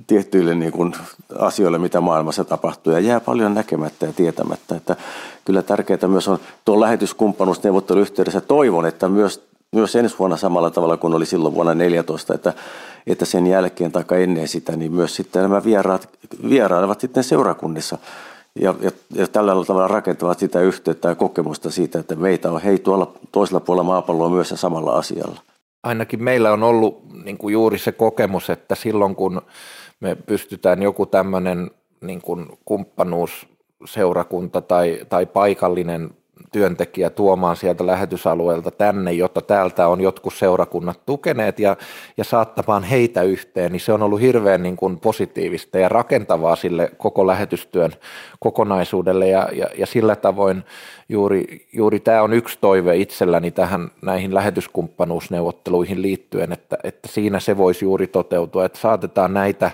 [0.08, 0.94] tiettyille niin kuin
[1.40, 4.76] asioille, mitä maailmassa tapahtuu, ja jää paljon näkemättä ja tietämättä.
[4.76, 4.96] Että
[5.46, 8.42] kyllä tärkeää myös on tuon lähetyskumppanuusneuvotteluyhteydessä.
[8.42, 9.44] Toivon, että myös
[9.74, 12.54] myös ensi vuonna samalla tavalla kuin oli silloin vuonna 2014, että,
[13.08, 16.10] että sen jälkeen tai ennen sitä, niin myös sitten nämä vieraat,
[16.50, 17.98] vierailevat sitten seurakunnissa
[18.62, 22.80] ja, ja, ja tällä tavalla rakentavat sitä yhteyttä ja kokemusta siitä, että meitä on hei
[22.80, 25.42] tuolla toisella puolella maapalloa myös ja samalla asialla.
[25.84, 29.42] Ainakin meillä on ollut niin kuin juuri se kokemus, että silloin kun
[30.00, 33.48] me pystytään joku tämmöinen niin kuin kumppanuus
[33.86, 36.10] seurakunta tai, tai paikallinen
[36.52, 41.78] työntekijä tuomaan sieltä lähetysalueelta tänne, jotta täältä on jotkut seurakunnat tukeneet ja,
[42.18, 46.92] ja saattamaan heitä yhteen, niin se on ollut hirveän niin kuin positiivista ja rakentavaa sille
[46.98, 47.92] koko lähetystyön
[48.40, 49.28] kokonaisuudelle.
[49.28, 50.64] Ja, ja, ja sillä tavoin
[51.10, 57.58] juuri, juuri tämä on yksi toive itselläni tähän näihin lähetyskumppanuusneuvotteluihin liittyen, että, että siinä se
[57.58, 59.72] voisi juuri toteutua, että saatetaan näitä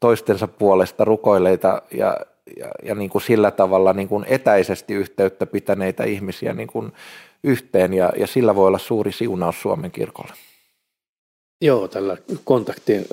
[0.00, 2.16] toistensa puolesta rukoileita ja,
[2.56, 6.92] ja, ja niin kuin sillä tavalla niin kuin etäisesti yhteyttä pitäneitä ihmisiä niin kuin
[7.44, 10.32] yhteen ja, ja sillä voi olla suuri siunaus Suomen kirkolle.
[11.64, 13.04] Joo, tällä kontaktin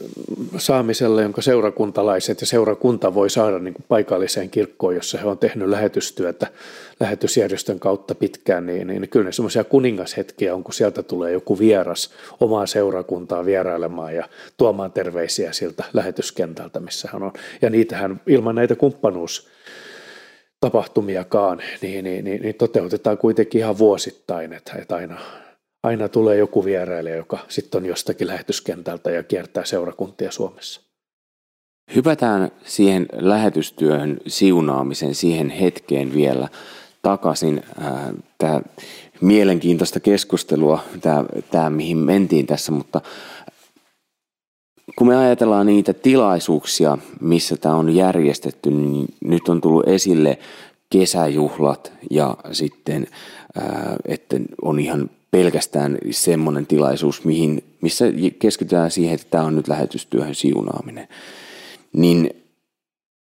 [0.57, 5.69] saamisella, jonka seurakuntalaiset ja seurakunta voi saada niin kuin paikalliseen kirkkoon, jossa he on tehnyt
[5.69, 6.47] lähetystyötä
[6.99, 12.09] lähetysjärjestön kautta pitkään, niin, niin kyllä ne semmoisia kuningashetkiä on, kun sieltä tulee joku vieras
[12.39, 17.33] omaa seurakuntaa vierailemaan ja tuomaan terveisiä siltä lähetyskentältä, missä hän on.
[17.61, 19.47] Ja niitähän ilman näitä kumppanuus
[20.59, 25.19] tapahtumiakaan, niin, niin, niin, niin toteutetaan kuitenkin ihan vuosittain, että, että aina,
[25.84, 30.82] aina tulee joku vierailija, joka sitten on jostakin lähetyskentältä ja kiertää seurakuntia Suomessa.
[31.95, 36.47] Hypätään siihen lähetystyöhön siunaamisen siihen hetkeen vielä
[37.01, 37.63] takaisin.
[38.38, 38.61] Tämä
[39.21, 43.01] mielenkiintoista keskustelua, tämä, tämä mihin mentiin tässä, mutta
[44.95, 50.39] kun me ajatellaan niitä tilaisuuksia, missä tämä on järjestetty, niin nyt on tullut esille
[50.89, 53.07] kesäjuhlat ja sitten,
[54.05, 58.05] että on ihan pelkästään semmoinen tilaisuus, mihin, missä
[58.39, 61.07] keskitytään siihen, että tämä on nyt lähetystyöhön siunaaminen.
[61.93, 62.30] Niin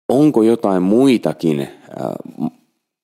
[0.09, 1.69] onko jotain muitakin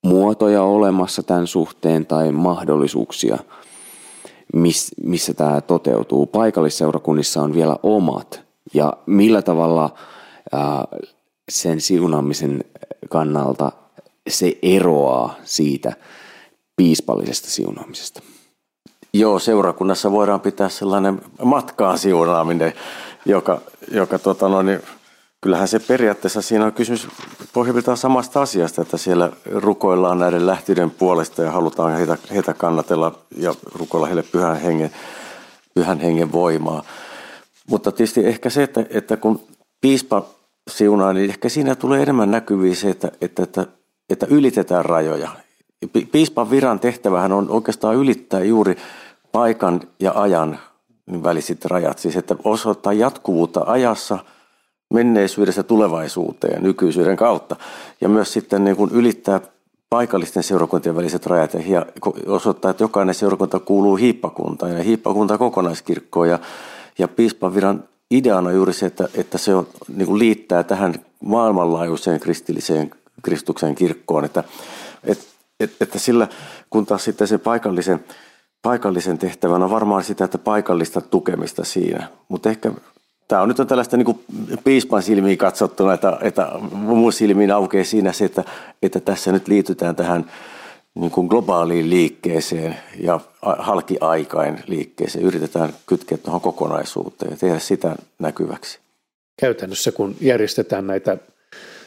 [0.05, 3.39] muotoja olemassa tämän suhteen tai mahdollisuuksia,
[5.03, 6.27] missä tämä toteutuu?
[6.27, 8.43] Paikallisseurakunnissa on vielä omat
[8.75, 9.95] ja millä tavalla
[11.49, 12.65] sen siunaamisen
[13.09, 13.73] kannalta
[14.29, 15.93] se eroaa siitä
[16.77, 18.23] piispallisesta siunaamisesta?
[19.17, 22.73] Joo, seurakunnassa voidaan pitää sellainen matkaan siunaaminen,
[23.27, 23.61] joka,
[23.91, 24.81] joka tota noin, niin
[25.41, 27.09] kyllähän se periaatteessa siinä on kysymys
[27.53, 33.55] pohjimmiltaan samasta asiasta, että siellä rukoillaan näiden lähtiöiden puolesta ja halutaan heitä, heitä kannatella ja
[33.75, 34.91] rukoilla heille pyhän hengen,
[35.75, 36.83] pyhän hengen voimaa.
[37.71, 39.41] Mutta tietysti ehkä se, että, että kun
[39.81, 40.27] piispa
[40.71, 43.67] siunaa, niin ehkä siinä tulee enemmän näkyviin se, että, että, että,
[44.11, 45.44] että ylitetään rajoja.
[46.13, 48.77] Piispan viran tehtävähän on oikeastaan ylittää juuri
[49.33, 50.59] paikan ja ajan
[51.23, 51.99] väliset rajat.
[51.99, 54.19] Siis että osoittaa jatkuvuutta ajassa,
[54.95, 57.57] menneisyydestä tulevaisuuteen nykyisyyden kautta.
[58.01, 59.41] Ja myös sitten niin kuin ylittää
[59.91, 61.87] paikallisten seurakuntien väliset rajat ja
[62.27, 66.29] osoittaa, että jokainen seurakunta kuuluu hiippakuntaan ja hiippakunta kokonaiskirkkoon.
[66.29, 66.39] Ja,
[66.99, 69.67] ja piispan viran ideana juuri se, että, että se on,
[69.97, 72.91] niin kuin liittää tähän maailmanlaajuiseen kristilliseen
[73.23, 74.45] Kristuksen kirkkoon, että,
[75.05, 75.25] että,
[75.61, 76.29] että sillä
[76.71, 78.05] kun taas sitten se paikallisen
[78.65, 82.09] paikallisen tehtävän on varmaan sitä, että paikallista tukemista siinä.
[82.29, 82.73] Mutta ehkä
[83.29, 84.25] tämä on nyt on tällaista niin
[84.65, 88.45] piispan silmiin katsottuna, että, että mun silmiin aukeaa siinä se, että,
[88.83, 90.31] että tässä nyt liitytään tähän
[90.95, 95.25] niin kuin globaaliin liikkeeseen ja halkiaikain liikkeeseen.
[95.25, 98.79] Yritetään kytkeä tuohon kokonaisuuteen ja tehdä sitä näkyväksi.
[99.41, 101.19] Käytännössä kun järjestetään näitä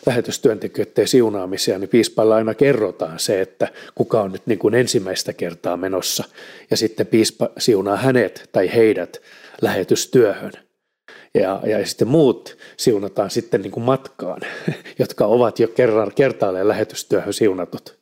[0.07, 5.77] lähetystyöntekijöiden siunaamisia, niin piispailla aina kerrotaan se, että kuka on nyt niin kuin ensimmäistä kertaa
[5.77, 6.23] menossa.
[6.71, 9.21] Ja sitten piispa siunaa hänet tai heidät
[9.61, 10.51] lähetystyöhön.
[11.33, 14.41] Ja, ja sitten muut siunataan sitten niin kuin matkaan,
[14.99, 17.97] jotka ovat jo kerran, kertaalleen lähetystyöhön siunatut.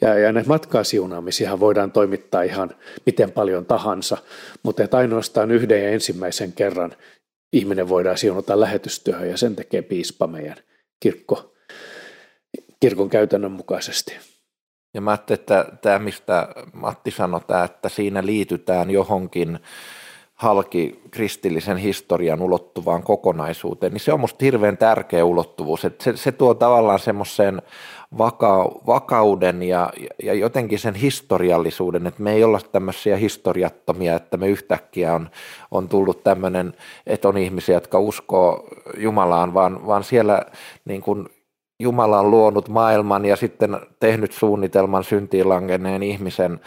[0.00, 2.70] Ja, ja näitä matkaasiunaamisia voidaan toimittaa ihan
[3.06, 4.16] miten paljon tahansa,
[4.62, 6.92] mutta että ainoastaan yhden ja ensimmäisen kerran
[7.52, 10.56] ihminen voidaan siunata lähetystyöhön ja sen tekee piispa meidän
[11.02, 11.54] kirkko,
[12.80, 14.16] kirkon käytännön mukaisesti.
[14.94, 19.58] Ja mä ajattelin, että tämä, mistä Matti sanoi, tämä, että siinä liitytään johonkin
[20.34, 25.80] halki kristillisen historian ulottuvaan kokonaisuuteen, niin se on musta hirveän tärkeä ulottuvuus.
[25.80, 27.62] Se, se tuo tavallaan semmoisen
[28.18, 29.92] vaka, vakauden ja,
[30.22, 35.30] ja jotenkin sen historiallisuuden, että me ei olla tämmöisiä historiattomia, että me yhtäkkiä on,
[35.70, 36.74] on tullut tämmöinen,
[37.06, 40.42] että on ihmisiä, jotka uskoo Jumalaan, vaan, vaan siellä
[40.84, 41.28] niin kuin
[41.80, 46.60] Jumala on luonut maailman ja sitten tehnyt suunnitelman syntiin langenneen ihmisen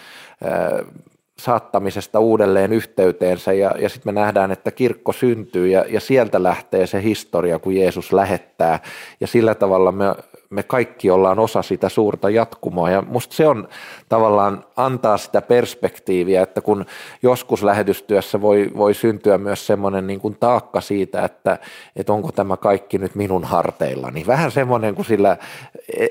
[1.37, 3.53] saattamisesta uudelleen yhteyteensä.
[3.53, 7.75] Ja, ja sitten me nähdään, että kirkko syntyy ja, ja sieltä lähtee se historia, kun
[7.75, 8.79] Jeesus lähettää.
[9.19, 10.05] Ja sillä tavalla me
[10.49, 12.89] me kaikki ollaan osa sitä suurta jatkumoa.
[12.89, 13.67] Ja musta se on
[14.09, 16.85] tavallaan antaa sitä perspektiiviä, että kun
[17.23, 21.57] joskus lähetystyössä voi, voi syntyä myös semmoinen niin kuin taakka siitä, että,
[21.95, 25.37] että onko tämä kaikki nyt minun harteilla, niin vähän semmoinen kuin sillä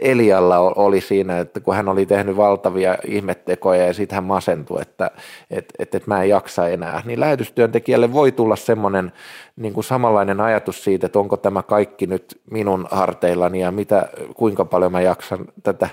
[0.01, 5.11] Elialla oli siinä, että kun hän oli tehnyt valtavia ihmettekoja ja sitten hän masentui, että,
[5.51, 9.13] että, että, että mä en jaksa enää, niin lähetystyöntekijälle voi tulla semmoinen
[9.57, 14.65] niin kuin samanlainen ajatus siitä, että onko tämä kaikki nyt minun harteillani ja mitä, kuinka
[14.65, 15.89] paljon mä jaksan tätä,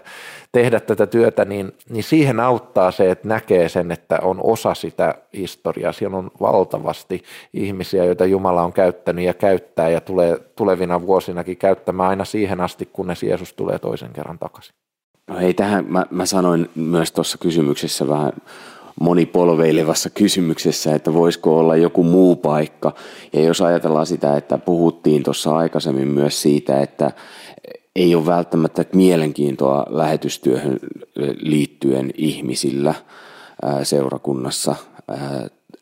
[0.51, 5.15] tehdä tätä työtä, niin, niin siihen auttaa se, että näkee sen, että on osa sitä
[5.33, 5.91] historiaa.
[5.91, 12.09] Siellä on valtavasti ihmisiä, joita Jumala on käyttänyt ja käyttää ja tulee tulevina vuosinakin käyttämään
[12.09, 14.75] aina siihen asti, kunnes Jeesus tulee toisen kerran takaisin.
[15.27, 18.31] No ei tähän, mä, mä sanoin myös tuossa kysymyksessä vähän
[18.99, 22.93] monipolveilevassa kysymyksessä, että voisiko olla joku muu paikka.
[23.33, 27.11] Ja jos ajatellaan sitä, että puhuttiin tuossa aikaisemmin myös siitä, että
[27.95, 30.79] ei ole välttämättä mielenkiintoa lähetystyöhön
[31.39, 32.93] liittyen ihmisillä
[33.83, 34.75] seurakunnassa,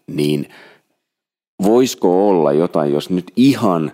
[0.08, 0.50] niin
[1.64, 3.92] voisiko olla jotain, jos nyt ihan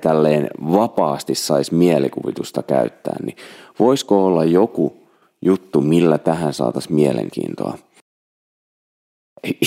[0.00, 3.36] tälleen vapaasti saisi mielikuvitusta käyttää, niin
[3.78, 4.96] voisiko olla joku
[5.42, 7.78] juttu, millä tähän saataisiin mielenkiintoa?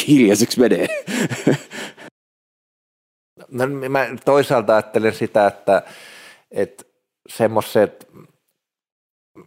[0.08, 0.88] Hiljaiseksi menee.
[3.52, 5.82] No, mä toisaalta ajattelen sitä, että,
[6.52, 6.84] että
[7.30, 8.08] semmoiset,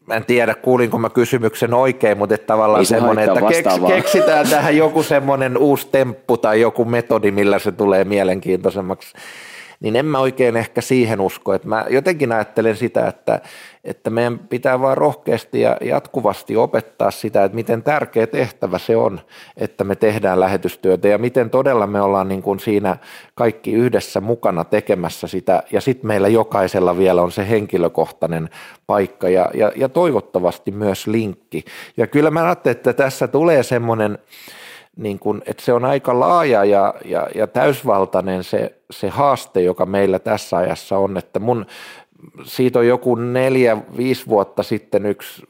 [0.06, 4.48] mä en tiedä kuulinko mä kysymyksen oikein, mutta että tavallaan se semmoinen, että keks, keksitään
[4.48, 9.14] tähän joku semmoinen uusi temppu tai joku metodi, millä se tulee mielenkiintoisemmaksi
[9.80, 11.54] niin en mä oikein ehkä siihen usko.
[11.54, 13.40] Että mä jotenkin ajattelen sitä, että,
[13.84, 19.20] että meidän pitää vaan rohkeasti ja jatkuvasti opettaa sitä, että miten tärkeä tehtävä se on,
[19.56, 22.96] että me tehdään lähetystyötä ja miten todella me ollaan niin kuin siinä
[23.34, 28.50] kaikki yhdessä mukana tekemässä sitä ja sitten meillä jokaisella vielä on se henkilökohtainen
[28.86, 31.64] paikka ja, ja, ja toivottavasti myös linkki.
[31.96, 34.18] Ja kyllä mä ajattelen, että tässä tulee semmoinen,
[34.98, 39.86] niin kuin, että se on aika laaja ja, ja, ja täysvaltainen se, se haaste, joka
[39.86, 41.66] meillä tässä ajassa on, että mun
[42.44, 45.42] siitä on joku neljä, viisi vuotta sitten yksi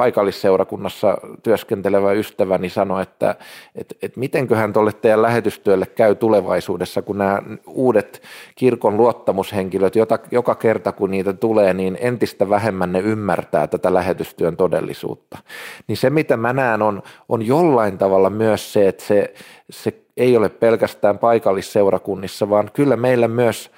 [0.00, 3.34] paikallisseurakunnassa työskentelevä ystäväni sanoi, että
[3.74, 8.22] et, et mitenköhän tuolle teidän lähetystyölle käy tulevaisuudessa, kun nämä uudet
[8.54, 14.56] kirkon luottamushenkilöt, jota, joka kerta kun niitä tulee, niin entistä vähemmän ne ymmärtää tätä lähetystyön
[14.56, 15.38] todellisuutta.
[15.86, 19.34] Niin se, mitä mä näen, on, on jollain tavalla myös se, että se,
[19.70, 23.70] se ei ole pelkästään paikallisseurakunnissa, vaan kyllä meillä myös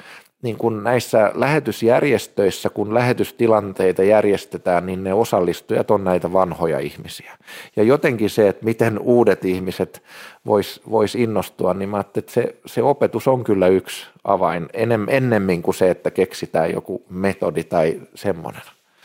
[0.43, 7.33] niin kuin näissä lähetysjärjestöissä, kun lähetystilanteita järjestetään, niin ne osallistujat on näitä vanhoja ihmisiä.
[7.77, 10.03] Ja jotenkin se, että miten uudet ihmiset
[10.47, 14.69] vois, vois innostua, niin mä että se, se opetus on kyllä yksi avain
[15.09, 18.63] ennemmin kuin se, että keksitään joku metodi tai semmoinen.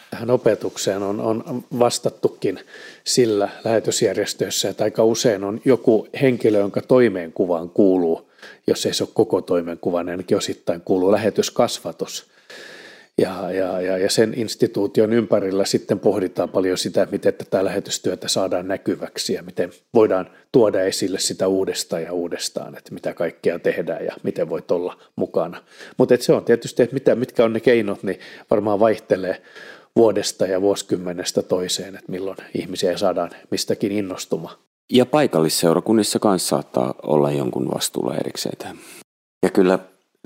[0.10, 2.60] Tähän opetukseen on, on vastattukin
[3.04, 8.28] sillä lähetysjärjestöissä, että aika usein on joku henkilö, jonka toimeenkuvaan kuuluu
[8.68, 12.26] jos ei se ole koko toimenkuva, niin ainakin osittain kuuluu lähetyskasvatus.
[13.22, 18.68] Ja, ja, ja, ja sen instituution ympärillä sitten pohditaan paljon sitä, miten tätä lähetystyötä saadaan
[18.68, 24.16] näkyväksi ja miten voidaan tuoda esille sitä uudestaan ja uudestaan, että mitä kaikkea tehdään ja
[24.24, 25.64] miten voit olla mukana.
[25.98, 28.20] Mutta se on tietysti, että mitä, mitkä on ne keinot, niin
[28.52, 29.42] varmaan vaihtelee
[29.98, 34.56] vuodesta ja vuosikymmenestä toiseen, että milloin ihmisiä saadaan mistäkin innostumaan.
[34.92, 38.78] Ja paikallisseurakunnissa kanssa saattaa olla jonkun vastuulla erikseen.
[39.44, 39.80] Ja kyllä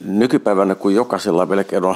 [0.04, 1.96] nykypäivänä, kun jokaisella melkein on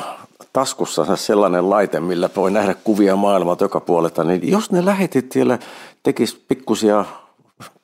[0.53, 5.59] taskussa sellainen laite, millä voi nähdä kuvia maailmalta joka puolelta, niin jos ne lähetit siellä
[6.03, 7.05] tekisi pikkusia,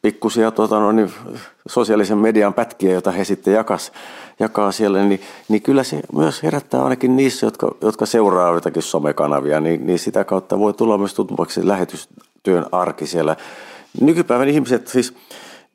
[0.02, 1.14] pikkusia tuota, no niin,
[1.68, 3.92] sosiaalisen median pätkiä, joita he sitten jakas,
[4.40, 9.62] jakaa siellä, niin, niin kyllä se myös herättää ainakin niissä, jotka, jotka seuraa jotakin somekanavia,
[9.62, 13.36] niin, niin sitä kautta voi tulla myös tutumaksi lähetystyön arki siellä
[14.02, 15.14] Nykypäivän ihmiset siis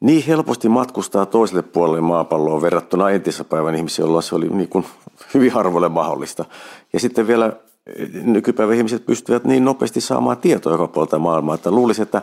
[0.01, 3.05] niin helposti matkustaa toiselle puolelle maapalloa verrattuna
[3.49, 4.87] päivän ihmisiä, joilla se oli niin kuin
[5.35, 6.45] hyvin harvoille mahdollista.
[6.93, 7.53] Ja sitten vielä
[7.87, 12.23] eh, nykypäivän ihmiset pystyvät niin nopeasti saamaan tietoa joka puolta maailmaa, että luulisi, että,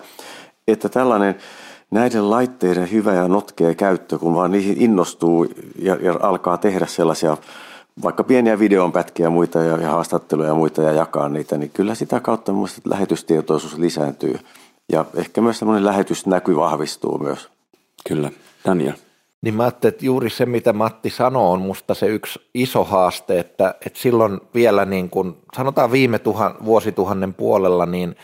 [0.68, 1.36] että tällainen
[1.94, 5.48] näiden laitteiden hyvä ja notkea käyttö, kun vaan niihin innostuu
[5.80, 7.38] ja, ja alkaa tehdä sellaisia
[8.04, 12.20] vaikka pieniä videonpätkiä muita ja, ja haastatteluja ja muita ja jakaa niitä, niin kyllä sitä
[12.20, 14.40] kautta minusta lähetystietoisuus lisääntyy–
[14.92, 17.50] ja ehkä myös semmoinen lähetysnäky vahvistuu myös.
[18.08, 18.32] Kyllä.
[18.66, 18.94] Daniel.
[19.42, 23.40] Niin mä ajattelin, että juuri se, mitä Matti sanoo, on musta se yksi iso haaste,
[23.40, 28.16] että, että silloin vielä niin kuin, sanotaan viime tuhan, vuosituhannen puolella, niin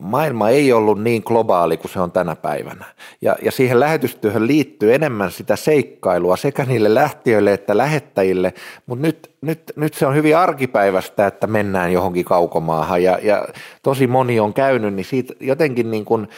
[0.00, 2.84] maailma ei ollut niin globaali kuin se on tänä päivänä.
[3.22, 8.54] Ja, ja siihen lähetystyöhön liittyy enemmän sitä seikkailua sekä niille lähtiöille että lähettäjille,
[8.86, 13.48] mutta nyt, nyt, nyt se on hyvin arkipäivästä, että mennään johonkin kaukomaahan ja, ja
[13.82, 16.28] tosi moni on käynyt, niin siitä jotenkin niin kuin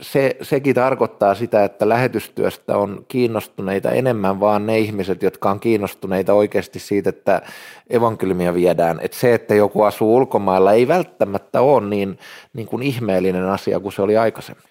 [0.00, 6.34] se, sekin tarkoittaa sitä, että lähetystyöstä on kiinnostuneita enemmän vaan ne ihmiset, jotka on kiinnostuneita
[6.34, 7.42] oikeasti siitä, että
[7.90, 9.00] evankeliumia viedään.
[9.02, 12.18] Että se, että joku asuu ulkomailla, ei välttämättä ole niin,
[12.52, 14.64] niin kuin ihmeellinen asia kuin se oli aikaisemmin.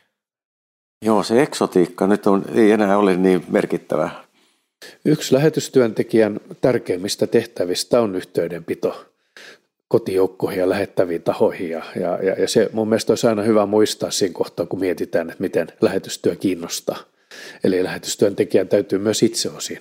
[1.06, 4.10] Joo, se eksotiikka nyt on, ei enää ole niin merkittävä.
[5.06, 9.11] Yksi lähetystyöntekijän tärkeimmistä tehtävistä on yhteydenpito
[9.92, 11.70] kotijoukkoihin ja lähettäviin tahoihin.
[11.70, 15.42] Ja, ja, ja se mun mielestä olisi aina hyvä muistaa siinä kohtaa, kun mietitään, että
[15.42, 16.98] miten lähetystyö kiinnostaa.
[17.64, 19.80] Eli lähetystyöntekijän täytyy myös itse osin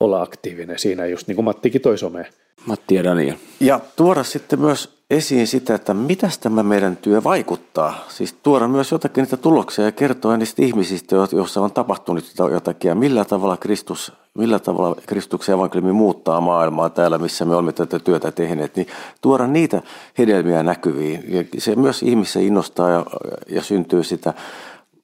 [0.00, 2.26] olla aktiivinen siinä, just niin kuin Mattikin toi someen.
[2.66, 3.36] Matti ja Daniel.
[3.60, 8.04] Ja tuoda sitten myös esiin sitä, että mitä tämä meidän työ vaikuttaa.
[8.08, 12.94] Siis tuoda myös jotakin niitä tuloksia ja kertoa niistä ihmisistä, joissa on tapahtunut jotakin ja
[12.94, 18.32] millä tavalla Kristus, millä tavalla Kristuksen evankeliumi muuttaa maailmaa täällä, missä me olemme tätä työtä
[18.32, 18.86] tehneet, niin
[19.20, 19.82] tuoda niitä
[20.18, 21.24] hedelmiä näkyviin.
[21.28, 23.06] Ja se myös ihmisissä innostaa ja,
[23.48, 24.34] ja syntyy sitä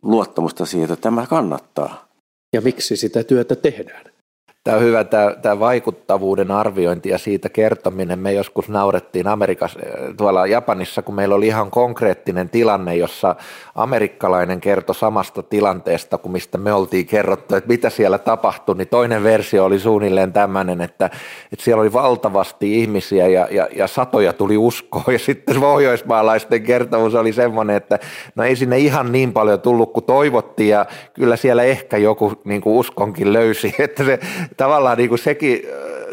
[0.03, 2.09] luottamusta siihen, että tämä kannattaa.
[2.53, 4.18] Ja miksi sitä työtä tehdään?
[4.65, 8.19] Tämä on hyvä tämä, tämä vaikuttavuuden arviointi ja siitä kertominen.
[8.19, 9.81] Me joskus naurettiin Amerikassa,
[10.17, 13.37] tuolla Japanissa, kun meillä oli ihan konkreettinen tilanne, jossa
[13.75, 19.23] amerikkalainen kertoi samasta tilanteesta kuin mistä me oltiin kerrottu, että mitä siellä tapahtui, niin toinen
[19.23, 21.07] versio oli suunnilleen tämmöinen, että,
[21.53, 27.15] että siellä oli valtavasti ihmisiä ja, ja, ja satoja tuli uskoa ja sitten pohjoismaalaisten kertomus
[27.15, 27.99] oli semmoinen, että
[28.35, 32.61] no ei sinne ihan niin paljon tullut kuin toivottiin ja kyllä siellä ehkä joku niin
[32.61, 34.19] kuin uskonkin löysi, että se
[34.57, 35.63] tavallaan niin kuin sekin,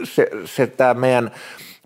[0.04, 1.32] se, se tämä meidän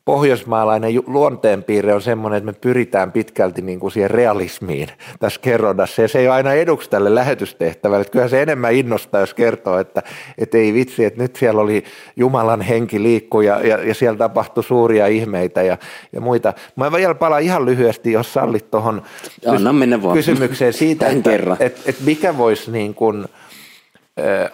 [0.09, 4.87] pohjoismaalainen luonteenpiirre on semmoinen, että me pyritään pitkälti niin kuin siihen realismiin
[5.19, 6.01] tässä kerronnassa.
[6.01, 8.01] Ja se ei ole aina eduksi tälle lähetystehtävälle.
[8.01, 10.03] Että kyllähän se enemmän innostaa, jos kertoo, että,
[10.37, 11.83] että ei vitsi, että nyt siellä oli
[12.15, 15.77] Jumalan henki liikkuu ja, ja, ja siellä tapahtui suuria ihmeitä ja,
[16.13, 16.53] ja muita.
[16.75, 19.01] Mä vielä palaan ihan lyhyesti, jos sallit tuohon
[20.13, 23.25] kysymykseen siitä, että, että, että, että mikä voisi niin kuin–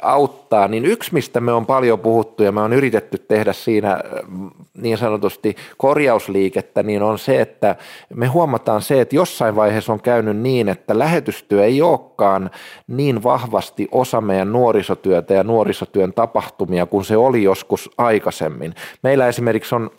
[0.01, 3.99] auttaa, niin yksi, mistä me on paljon puhuttu ja me on yritetty tehdä siinä
[4.77, 7.75] niin sanotusti korjausliikettä, niin on se, että
[8.13, 12.49] me huomataan se, että jossain vaiheessa on käynyt niin, että lähetystyö ei olekaan
[12.87, 18.75] niin vahvasti osa meidän nuorisotyötä ja nuorisotyön tapahtumia kuin se oli joskus aikaisemmin.
[19.03, 19.89] Meillä esimerkiksi on,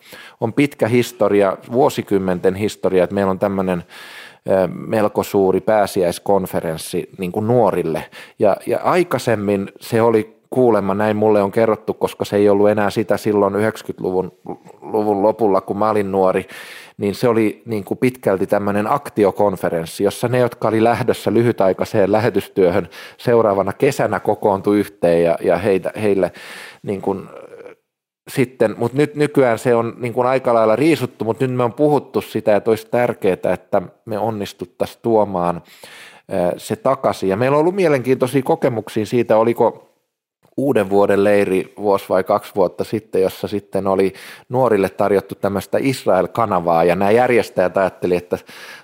[0.41, 3.83] on pitkä historia, vuosikymmenten historia, että meillä on tämmöinen
[4.87, 8.03] melko suuri pääsiäiskonferenssi niin kuin nuorille.
[8.39, 12.89] Ja, ja aikaisemmin se oli kuulemma, näin mulle on kerrottu, koska se ei ollut enää
[12.89, 14.31] sitä silloin 90-luvun
[14.81, 16.47] luvun lopulla, kun mä olin nuori,
[16.97, 22.89] niin se oli niin kuin pitkälti tämmöinen aktiokonferenssi, jossa ne, jotka oli lähdössä lyhytaikaiseen lähetystyöhön
[23.17, 26.31] seuraavana kesänä kokoontui yhteen ja, ja heitä, heille
[26.83, 27.29] niin kuin
[28.29, 31.73] sitten, mutta nyt nykyään se on niin kuin aika lailla riisuttu, mutta nyt me on
[31.73, 35.61] puhuttu sitä, että olisi tärkeää, että me onnistuttaisiin tuomaan
[36.57, 37.29] se takaisin.
[37.29, 39.86] Ja meillä on ollut mielenkiintoisia kokemuksia siitä, oliko
[40.57, 44.13] uuden vuoden leiri vuosi vai kaksi vuotta sitten, jossa sitten oli
[44.49, 48.37] nuorille tarjottu tämmöistä Israel-kanavaa ja nämä järjestäjät ajatteli, että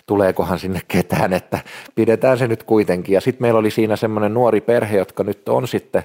[0.05, 1.59] tuleekohan sinne ketään, että
[1.95, 3.13] pidetään se nyt kuitenkin.
[3.13, 6.03] Ja sitten meillä oli siinä semmoinen nuori perhe, jotka nyt on sitten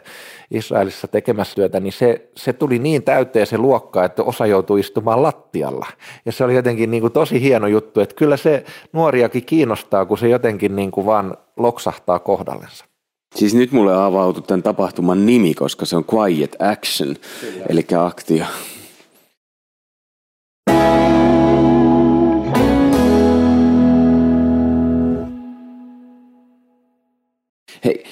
[0.51, 5.23] Israelissa tekemässä työtä, niin se, se tuli niin täyteen se luokka, että osa joutui istumaan
[5.23, 5.87] lattialla.
[6.27, 10.19] Ja se oli jotenkin niin kuin tosi hieno juttu, että kyllä se nuoriakin kiinnostaa, kun
[10.19, 12.88] se jotenkin niin kuin vaan loksahtaa kohdallensa.
[13.39, 17.17] Siis nyt mulle avautui tämän tapahtuman nimi, koska se on Quiet Action,
[17.69, 18.45] eli aktio.
[27.85, 28.05] Hei,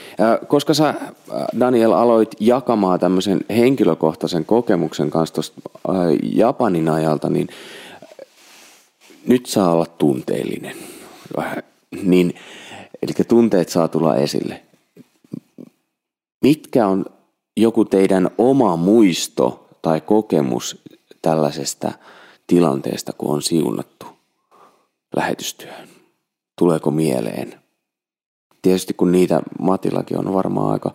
[0.48, 0.94] koska sä
[1.60, 5.54] Daniel aloit jakamaan tämmöisen henkilökohtaisen kokemuksen kanssa tuosta
[6.22, 7.48] Japanin ajalta, niin
[9.26, 10.76] nyt saa olla tunteellinen.
[12.02, 12.34] Niin,
[13.02, 14.65] eli tunteet saa tulla esille.
[16.46, 17.04] Mitkä on
[17.56, 20.82] joku teidän oma muisto tai kokemus
[21.22, 21.92] tällaisesta
[22.46, 24.06] tilanteesta, kun on siunattu
[25.16, 25.88] lähetystyöhön?
[26.58, 27.54] Tuleeko mieleen?
[28.62, 30.94] Tietysti kun niitä Matillakin on varmaan aika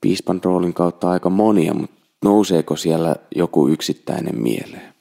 [0.00, 4.94] piispan roolin kautta aika monia, mutta nouseeko siellä joku yksittäinen mieleen?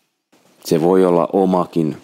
[0.65, 1.97] Se voi olla omakin.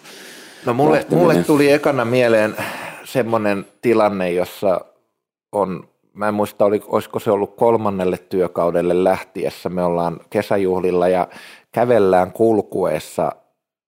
[0.64, 2.56] No mulle, mulle tuli ekana mieleen
[3.04, 4.80] semmoinen tilanne, jossa
[5.52, 9.68] on mä en muista, oli, olisiko se ollut kolmannelle työkaudelle lähtiessä.
[9.68, 11.28] Me ollaan kesäjuhlilla ja
[11.72, 13.32] kävellään kulkuessa.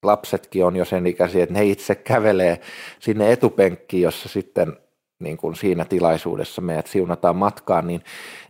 [0.03, 2.61] Lapsetkin on jo sen ikäisiä, että ne itse kävelee
[2.99, 4.77] sinne etupenkkiin, jossa sitten
[5.21, 8.03] niin kuin siinä tilaisuudessa meidät siunataan matkaan, niin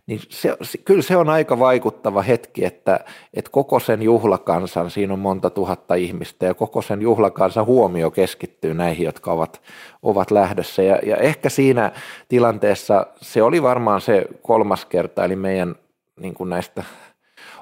[0.09, 2.99] niin se, kyllä se on aika vaikuttava hetki, että,
[3.33, 8.73] että koko sen juhlakansan, siinä on monta tuhatta ihmistä ja koko sen juhlakansan huomio keskittyy
[8.73, 9.61] näihin, jotka ovat,
[10.01, 10.83] ovat lähdössä.
[10.83, 11.91] Ja, ja ehkä siinä
[12.27, 15.75] tilanteessa se oli varmaan se kolmas kerta, eli meidän
[16.19, 16.83] niin kuin näistä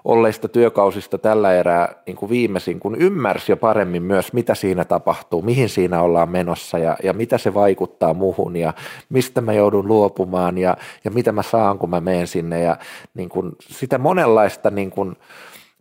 [0.07, 5.41] olleista työkausista tällä erää niin kuin viimeisin, kun ymmärsi jo paremmin myös, mitä siinä tapahtuu,
[5.41, 8.73] mihin siinä ollaan menossa ja, ja mitä se vaikuttaa muhun ja
[9.09, 12.61] mistä mä joudun luopumaan ja, ja mitä mä saan, kun mä menen sinne.
[12.61, 12.77] Ja
[13.13, 15.15] niin kuin sitä monenlaista niin kuin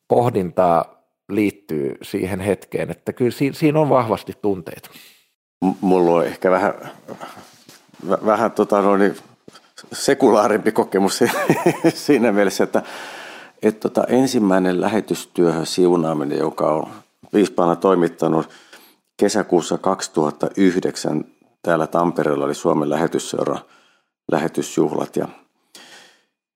[0.09, 0.85] pohdintaa
[1.29, 4.91] liittyy siihen hetkeen, että kyllä siinä on vahvasti tunteita.
[5.81, 6.75] Mulla on ehkä vähän,
[8.09, 9.17] vähän tota noin,
[9.93, 11.19] sekulaarimpi kokemus
[11.95, 12.83] siinä mielessä, että
[13.63, 16.89] että tota, ensimmäinen lähetystyöhön siunaaminen, joka on
[17.33, 18.49] piispana toimittanut,
[19.17, 21.25] kesäkuussa 2009
[21.63, 23.59] täällä Tampereella oli Suomen lähetysseura
[24.33, 25.29] lähetysjuhlat ja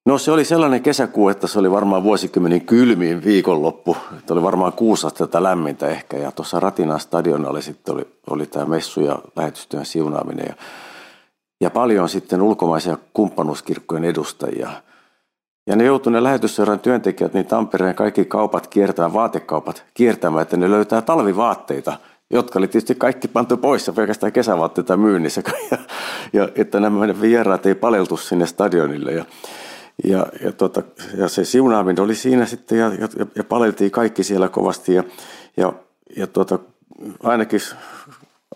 [0.07, 3.97] No se oli sellainen kesäkuu, että se oli varmaan vuosikymmenen kylmiin viikonloppu.
[4.19, 6.17] Että oli varmaan kuusi astetta lämmintä ehkä.
[6.17, 10.47] Ja tuossa Ratinan stadionilla sitten oli, oli tämä messu ja lähetystyön siunaaminen.
[10.49, 10.55] Ja,
[11.61, 14.71] ja paljon sitten ulkomaisia kumppanuuskirkkojen edustajia.
[15.67, 20.71] Ja ne joutuivat ne lähetysseuran työntekijät, niin Tampereen kaikki kaupat kiertämään, vaatekaupat kiertämään, että ne
[20.71, 21.97] löytää talvivaatteita–
[22.31, 25.43] jotka oli tietysti kaikki pantu pois ja pelkästään kesävaatteita myynnissä.
[25.71, 25.79] Ja,
[26.33, 29.13] ja että nämä vieraat ei paleltu sinne stadionille.
[29.13, 29.25] Ja,
[30.05, 30.83] ja, ja, tota,
[31.17, 35.05] ja se siunaaminen oli siinä sitten ja, ja, ja paleltiin kaikki siellä kovasti ja,
[35.57, 35.73] ja,
[36.17, 36.59] ja tota,
[37.23, 37.61] ainakin,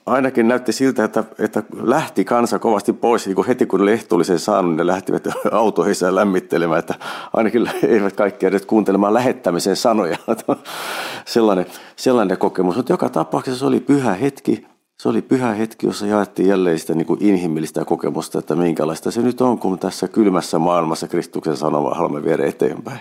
[0.06, 4.24] ainakin näytti siltä, että, että lähti kansa kovasti pois, niin kun heti kun lehto oli
[4.24, 6.94] sen saanut, ne lähtivät autoihin lämmittelemään, että
[7.32, 10.16] ainakin eivät kaikki edes kuuntelemaan lähettämisen sanoja.
[11.24, 14.66] sellainen, sellainen kokemus, mutta joka tapauksessa se oli pyhä hetki,
[14.98, 19.22] se oli pyhä hetki, jossa jaettiin jälleen sitä niin kuin inhimillistä kokemusta, että minkälaista se
[19.22, 23.00] nyt on, kun tässä kylmässä maailmassa Kristuksen sanoma haluamme viedä eteenpäin.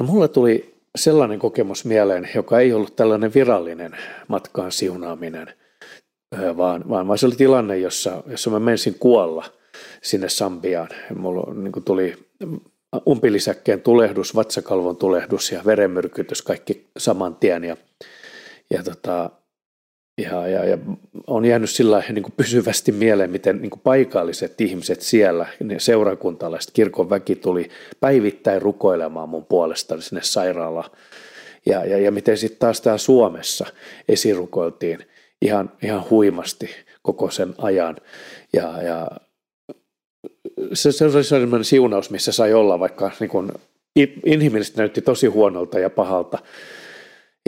[0.00, 3.96] No, mulle tuli sellainen kokemus mieleen, joka ei ollut tällainen virallinen
[4.28, 5.54] matkaan siunaaminen,
[6.56, 9.44] vaan, vaan, se oli tilanne, jossa, jossa mä menisin kuolla
[10.02, 10.88] sinne Sambiaan.
[11.14, 12.16] Mulla niin tuli
[13.08, 17.64] umpilisäkkeen tulehdus, vatsakalvon tulehdus ja verenmyrkytys kaikki saman tien.
[17.64, 17.76] Ja,
[18.70, 19.30] ja tota,
[20.22, 20.78] ja, ja, ja
[21.26, 26.70] on jäänyt sillä niin kuin pysyvästi mieleen, miten niin kuin paikalliset ihmiset siellä, ne seurakuntalaiset,
[26.70, 27.68] kirkon väki tuli
[28.00, 30.90] päivittäin rukoilemaan mun puolesta sinne sairaalaan.
[31.66, 33.66] Ja, ja, ja miten sitten taas täällä Suomessa
[34.08, 34.98] esirukoiltiin
[35.42, 36.70] ihan, ihan huimasti
[37.02, 37.96] koko sen ajan.
[38.52, 39.06] Ja, ja
[40.72, 43.52] se, se oli sellainen siunaus, missä sai olla, vaikka niin kuin
[44.26, 46.38] inhimillisesti näytti tosi huonolta ja pahalta,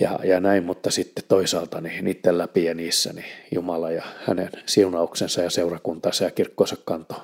[0.00, 4.50] ja, ja näin, mutta sitten toisaalta niin niiden läpi ja niissä niin Jumala ja hänen
[4.66, 7.14] siunauksensa ja seurakuntansa ja kirkkonsa kanto.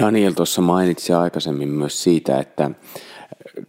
[0.00, 2.70] Daniel tuossa mainitsi aikaisemmin myös siitä, että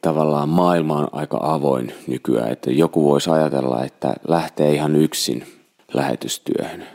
[0.01, 5.47] tavallaan maailma on aika avoin nykyään, että joku voisi ajatella, että lähtee ihan yksin
[5.93, 6.87] lähetystyöhön.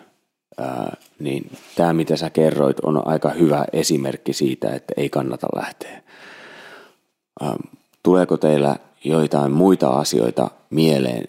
[0.59, 6.03] Ää, niin tämä, mitä sä kerroit, on aika hyvä esimerkki siitä, että ei kannata lähteä.
[7.41, 7.57] Ää,
[8.03, 11.28] tuleeko teillä joitain muita asioita mieleen,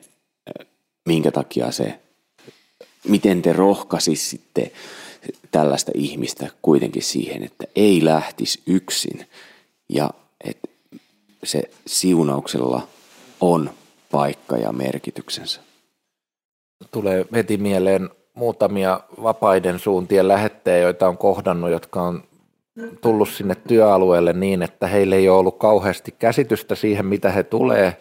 [1.05, 1.99] minkä takia se,
[3.07, 4.72] miten te rohkaisitte
[5.51, 9.26] tällaista ihmistä kuitenkin siihen, että ei lähtisi yksin
[9.89, 10.09] ja
[10.43, 10.67] että
[11.43, 12.88] se siunauksella
[13.41, 13.69] on
[14.11, 15.61] paikka ja merkityksensä.
[16.91, 22.24] Tulee heti mieleen muutamia vapaiden suuntien lähettejä, joita on kohdannut, jotka on
[23.01, 27.97] tullut sinne työalueelle niin, että heillä ei ole ollut kauheasti käsitystä siihen, mitä he tulee.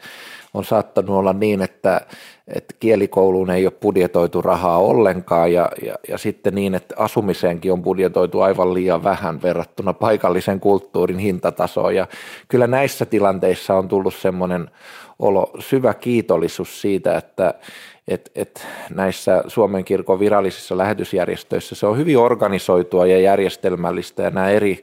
[0.55, 2.01] On saattanut olla niin, että,
[2.49, 7.83] että kielikouluun ei ole budjetoitu rahaa ollenkaan ja, ja, ja sitten niin, että asumiseenkin on
[7.83, 11.95] budjetoitu aivan liian vähän verrattuna paikallisen kulttuurin hintatasoon.
[11.95, 12.07] Ja
[12.49, 14.71] kyllä näissä tilanteissa on tullut semmoinen
[15.19, 17.55] olo, syvä kiitollisuus siitä, että,
[18.11, 24.51] että et näissä Suomen kirkon virallisissa lähetysjärjestöissä se on hyvin organisoitua ja järjestelmällistä ja nämä
[24.51, 24.83] eri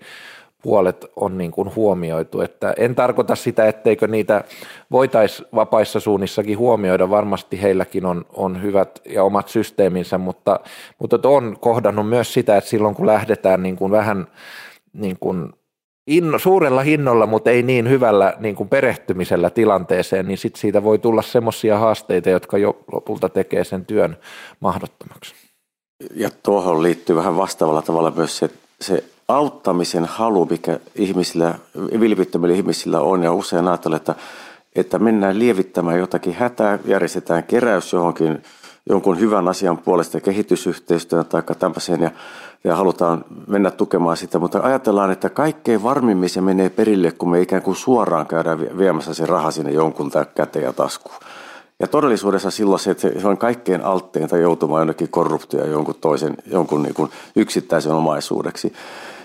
[0.61, 2.41] puolet on niin kuin huomioitu.
[2.41, 4.43] Että en tarkoita sitä, etteikö niitä
[4.91, 7.09] voitaisiin vapaissa suunnissakin huomioida.
[7.09, 10.59] Varmasti heilläkin on, on hyvät ja omat systeeminsä, mutta,
[10.99, 14.28] mutta on kohdannut myös sitä, että silloin kun lähdetään niin kuin vähän
[14.93, 15.53] niin kuin
[16.08, 20.99] inno, suurella hinnolla, mutta ei niin hyvällä niin kuin perehtymisellä tilanteeseen, niin sit siitä voi
[20.99, 24.18] tulla semmoisia haasteita, jotka jo lopulta tekee sen työn
[24.60, 25.36] mahdottomaksi.
[26.16, 28.49] Ja tuohon liittyy vähän vastaavalla tavalla myös se,
[28.82, 31.55] se auttamisen halu, mikä ihmisillä,
[31.99, 34.16] vilpittömillä ihmisillä on, ja usein ajatellaan, että,
[34.76, 38.43] että mennään lievittämään jotakin hätää, järjestetään keräys johonkin
[38.89, 42.12] jonkun hyvän asian puolesta kehitysyhteistyön tai tämmöiseen, ja
[42.64, 47.41] ja halutaan mennä tukemaan sitä, mutta ajatellaan, että kaikkein varmimmin se menee perille, kun me
[47.41, 51.16] ikään kuin suoraan käydään viemässä se raha sinne jonkun käteen ja taskuun.
[51.80, 56.84] Ja todellisuudessa silloin se, että se on kaikkein altteinta joutumaan jonnekin korruptioon jonkun toisen, jonkun
[56.84, 58.74] niin kuin yksittäisen omaisuudeksi,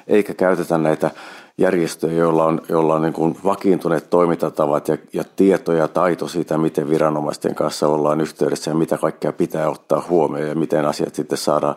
[0.06, 1.10] eikä käytetä näitä
[1.58, 6.58] järjestöjä, joilla on, joilla on niin kuin vakiintuneet toimintatavat ja, ja tieto ja taito siitä,
[6.58, 11.38] miten viranomaisten kanssa ollaan yhteydessä ja mitä kaikkea pitää ottaa huomioon ja miten asiat sitten
[11.38, 11.74] saadaan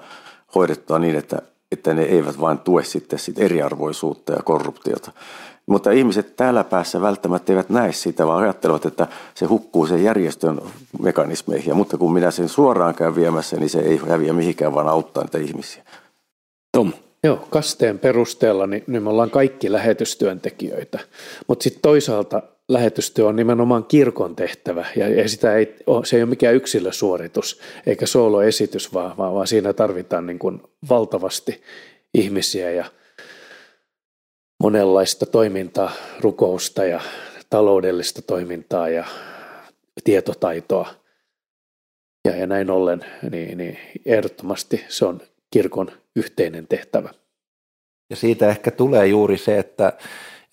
[0.55, 1.41] hoidettua niin, että,
[1.71, 5.11] että ne eivät vain tue sitten sit eriarvoisuutta ja korruptiota.
[5.65, 10.61] Mutta ihmiset täällä päässä välttämättä eivät näe sitä, vaan ajattelevat, että se hukkuu sen järjestön
[11.01, 11.67] mekanismeihin.
[11.67, 15.23] Ja, mutta kun minä sen suoraan käyn viemässä, niin se ei häviä mihinkään, vaan auttaa
[15.23, 15.83] niitä ihmisiä.
[16.71, 16.93] Tom.
[17.23, 20.99] Joo, kasteen perusteella niin, niin me ollaan kaikki lähetystyöntekijöitä.
[21.47, 26.55] Mutta sitten toisaalta lähetystyö on nimenomaan kirkon tehtävä ja, sitä ei, se ei ole mikään
[26.55, 31.61] yksilösuoritus eikä sooloesitys, vaan, vaan, vaan siinä tarvitaan niin kuin valtavasti
[32.13, 32.85] ihmisiä ja
[34.63, 37.01] monenlaista toimintaa, rukousta ja
[37.49, 39.05] taloudellista toimintaa ja
[40.03, 40.89] tietotaitoa.
[42.27, 47.09] Ja, ja näin ollen niin, niin ehdottomasti se on kirkon yhteinen tehtävä.
[48.09, 49.93] Ja siitä ehkä tulee juuri se, että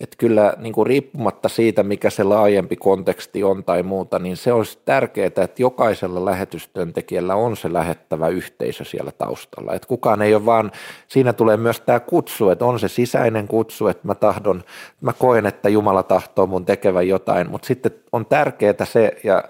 [0.03, 4.53] että kyllä niin kuin riippumatta siitä, mikä se laajempi konteksti on tai muuta, niin se
[4.53, 9.73] olisi tärkeää, että jokaisella lähetystyöntekijällä on se lähettävä yhteisö siellä taustalla.
[9.73, 10.71] Että kukaan ei ole vaan,
[11.07, 14.63] siinä tulee myös tämä kutsu, että on se sisäinen kutsu, että mä tahdon,
[15.01, 19.43] mä koen, että Jumala tahtoo mun tekevän jotain, mutta sitten on tärkeää se, ja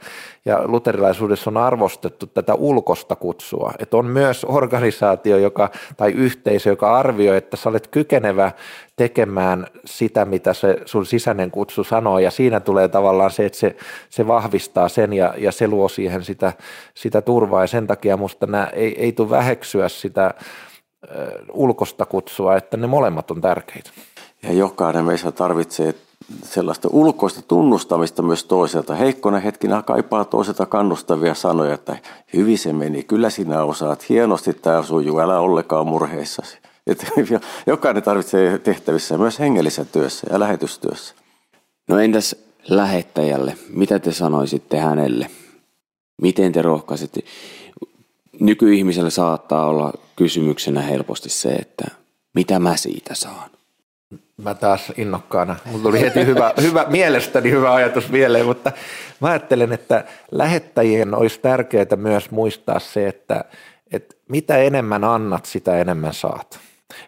[0.46, 3.74] ja luterilaisuudessa on arvostettu tätä ulkosta kutsua.
[3.80, 8.52] Että on myös organisaatio joka, tai yhteisö, joka arvioi, että sä olet kykenevä
[8.96, 13.76] tekemään sitä, mitä se sun sisäinen kutsu sanoo, ja siinä tulee tavallaan se, että se,
[14.10, 16.54] se vahvistaa sen ja, ja se luo siihen sitä,
[16.94, 20.34] sitä turvaa, ja sen takia musta nämä ei, ei tule väheksyä sitä
[21.54, 23.90] ulkosta kutsua, että ne molemmat on tärkeitä.
[24.44, 25.94] Ja jokainen meistä tarvitsee
[26.44, 28.96] sellaista ulkoista tunnustamista myös toiselta.
[28.96, 31.98] Heikkona hetkinä kaipaa toiselta kannustavia sanoja, että
[32.34, 36.58] hyvin se meni, kyllä sinä osaat, hienosti tämä sujuu, älä ollenkaan murheissasi.
[36.88, 37.08] Että
[37.68, 41.16] jokainen tarvitsee tehtävissä myös hengellisessä työssä ja lähetystyössä.
[41.88, 42.36] No entäs
[42.68, 45.30] lähettäjälle, mitä te sanoisitte hänelle?
[46.22, 47.22] Miten te rohkaisitte?
[48.40, 51.86] Nykyihmisellä saattaa olla kysymyksenä helposti se, että
[52.34, 53.50] mitä mä siitä saan?
[54.38, 55.56] Mä taas innokkaana.
[55.66, 58.72] Mulla tuli heti hyvä, hyvä, mielestäni hyvä ajatus mieleen, mutta
[59.20, 63.46] mä ajattelen, että lähettäjien olisi tärkeää myös muistaa se, että,
[63.92, 66.60] että mitä enemmän annat, sitä enemmän saat.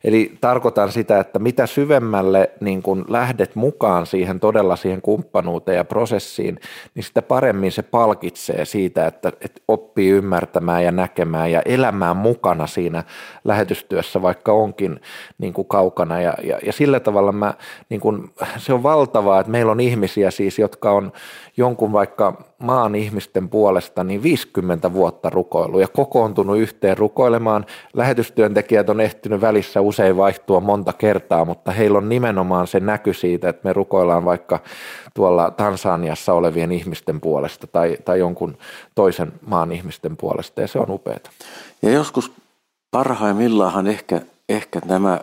[0.03, 5.85] Eli tarkoitan sitä, että mitä syvemmälle niin kun lähdet mukaan siihen todella siihen kumppanuuteen ja
[5.85, 6.59] prosessiin,
[6.95, 12.67] niin sitä paremmin se palkitsee siitä, että, että oppii ymmärtämään ja näkemään ja elämään mukana
[12.67, 13.03] siinä
[13.43, 14.99] lähetystyössä, vaikka onkin
[15.37, 16.21] niin kuin kaukana.
[16.21, 17.53] Ja, ja, ja sillä tavalla mä,
[17.89, 21.11] niin kun, se on valtavaa, että meillä on ihmisiä siis, jotka on
[21.57, 27.65] jonkun vaikka maan ihmisten puolesta niin 50 vuotta rukoillut ja kokoontunut yhteen rukoilemaan.
[27.93, 33.49] Lähetystyöntekijät on ehtinyt välissä usein vaihtua monta kertaa, mutta heillä on nimenomaan se näky siitä,
[33.49, 34.59] että me rukoillaan vaikka
[35.13, 38.57] tuolla Tansaniassa olevien ihmisten puolesta tai, tai jonkun
[38.95, 41.19] toisen maan ihmisten puolesta ja se on upeaa.
[41.81, 42.31] Ja joskus
[42.91, 45.19] parhaimmillaan ehkä, ehkä nämä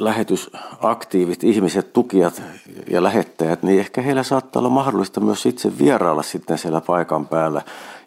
[0.00, 2.42] lähetysaktiivit ihmiset, tukijat
[2.90, 7.62] ja lähettäjät, niin ehkä heillä saattaa olla mahdollista myös itse vierailla sitten siellä paikan päällä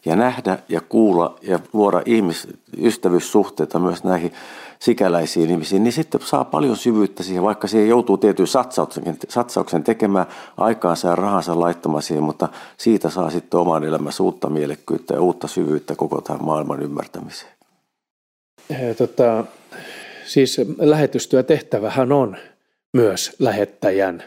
[0.06, 4.34] ja nähdä ja kuulla ja luoda ihmisystävyyssuhteita myös näihin
[4.80, 10.26] sikäläisiin ihmisiin, niin sitten saa paljon syvyyttä siihen, vaikka siihen joutuu tietyn satsauksen, satsauksen tekemään
[10.58, 15.48] aikaansa ja rahansa laittamaan siihen, mutta siitä saa sitten oman elämänsä uutta mielekkyyttä ja uutta
[15.48, 17.54] syvyyttä koko tämän maailman ymmärtämiseen.
[18.98, 19.44] Tota,
[20.26, 22.38] siis lähetystyötehtävähän on
[22.94, 24.24] myös lähettäjän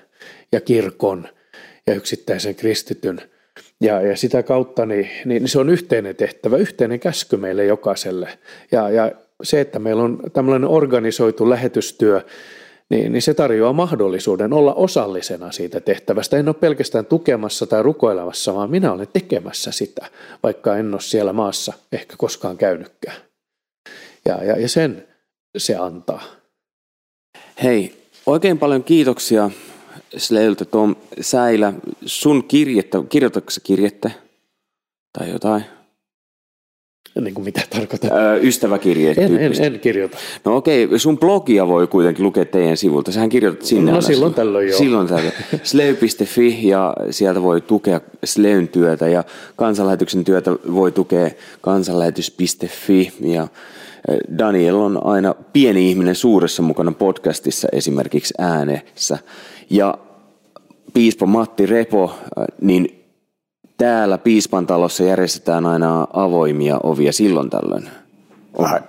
[0.52, 1.28] ja kirkon
[1.86, 3.20] ja yksittäisen kristityn.
[3.80, 8.38] Ja, ja sitä kautta niin, niin se on yhteinen tehtävä, yhteinen käsky meille jokaiselle.
[8.72, 12.20] Ja, ja se, että meillä on tämmöinen organisoitu lähetystyö,
[12.90, 16.36] niin, niin se tarjoaa mahdollisuuden olla osallisena siitä tehtävästä.
[16.36, 20.06] En ole pelkästään tukemassa tai rukoilemassa, vaan minä olen tekemässä sitä,
[20.42, 23.16] vaikka en ole siellä maassa ehkä koskaan käynytkään.
[24.24, 25.06] Ja, ja, ja sen
[25.56, 26.22] se antaa.
[27.62, 27.94] Hei,
[28.26, 29.50] oikein paljon kiitoksia
[30.16, 31.72] Sleiltä Tom Säilä.
[32.06, 34.10] Sun kirjettä, kirjoitatko kirjettä
[35.18, 35.64] tai jotain?
[37.20, 38.10] Niin kuin mitä tarkoitat?
[38.12, 39.14] Öö, ystäväkirje.
[39.16, 40.18] En, en, en kirjoita.
[40.44, 43.12] No okei, sun blogia voi kuitenkin lukea teidän sivulta.
[43.12, 43.92] Sähän kirjoitat sinne.
[43.92, 44.78] No silloin tällöin joo.
[44.78, 45.32] Silloin tällöin.
[45.62, 49.24] Sleu.fi ja sieltä voi tukea Sleyn työtä ja
[49.56, 51.30] kansanlähetyksen työtä voi tukea
[51.60, 53.48] kansanlähetys.fi ja
[54.38, 59.18] Daniel on aina pieni ihminen suuressa mukana podcastissa esimerkiksi äänessä.
[59.70, 59.98] Ja
[60.94, 62.14] piispa Matti Repo,
[62.60, 63.04] niin
[63.76, 67.88] täällä piispan talossa järjestetään aina avoimia ovia silloin tällöin.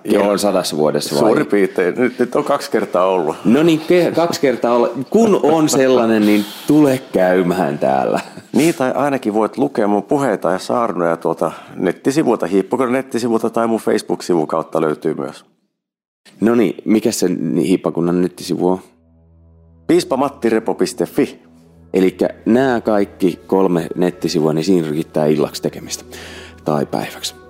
[0.04, 1.20] Joo, on sadassa vuodessa vai?
[1.20, 1.94] Suuri piirtein.
[1.98, 3.36] Nyt, nyt on kaksi kertaa ollut.
[3.44, 3.80] No niin,
[4.14, 4.90] kaksi kertaa olla.
[5.10, 8.20] Kun on sellainen, niin tule käymään täällä.
[8.52, 13.80] Niin, tai ainakin voit lukea mun puheita ja saarnoja tuolta nettisivuilta, hiippakon nettisivuilta tai mun
[13.80, 15.44] Facebook-sivun kautta löytyy myös.
[16.40, 17.26] No niin, mikä se
[17.62, 18.78] hiippakunnan nettisivu on?
[19.86, 21.42] piispamattirepo.fi
[21.94, 22.16] Eli
[22.46, 26.04] nämä kaikki kolme nettisivua, niin siinä riittää illaksi tekemistä
[26.64, 27.47] tai päiväksi.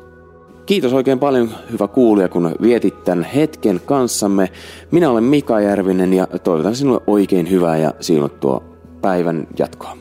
[0.69, 4.49] Kiitos oikein paljon, hyvä kuulija, kun vietit tämän hetken kanssamme.
[4.91, 8.63] Minä olen Mika Järvinen ja toivotan sinulle oikein hyvää ja siunattua
[9.01, 9.97] päivän jatkoa.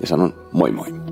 [0.00, 1.07] ja sanon moi moi.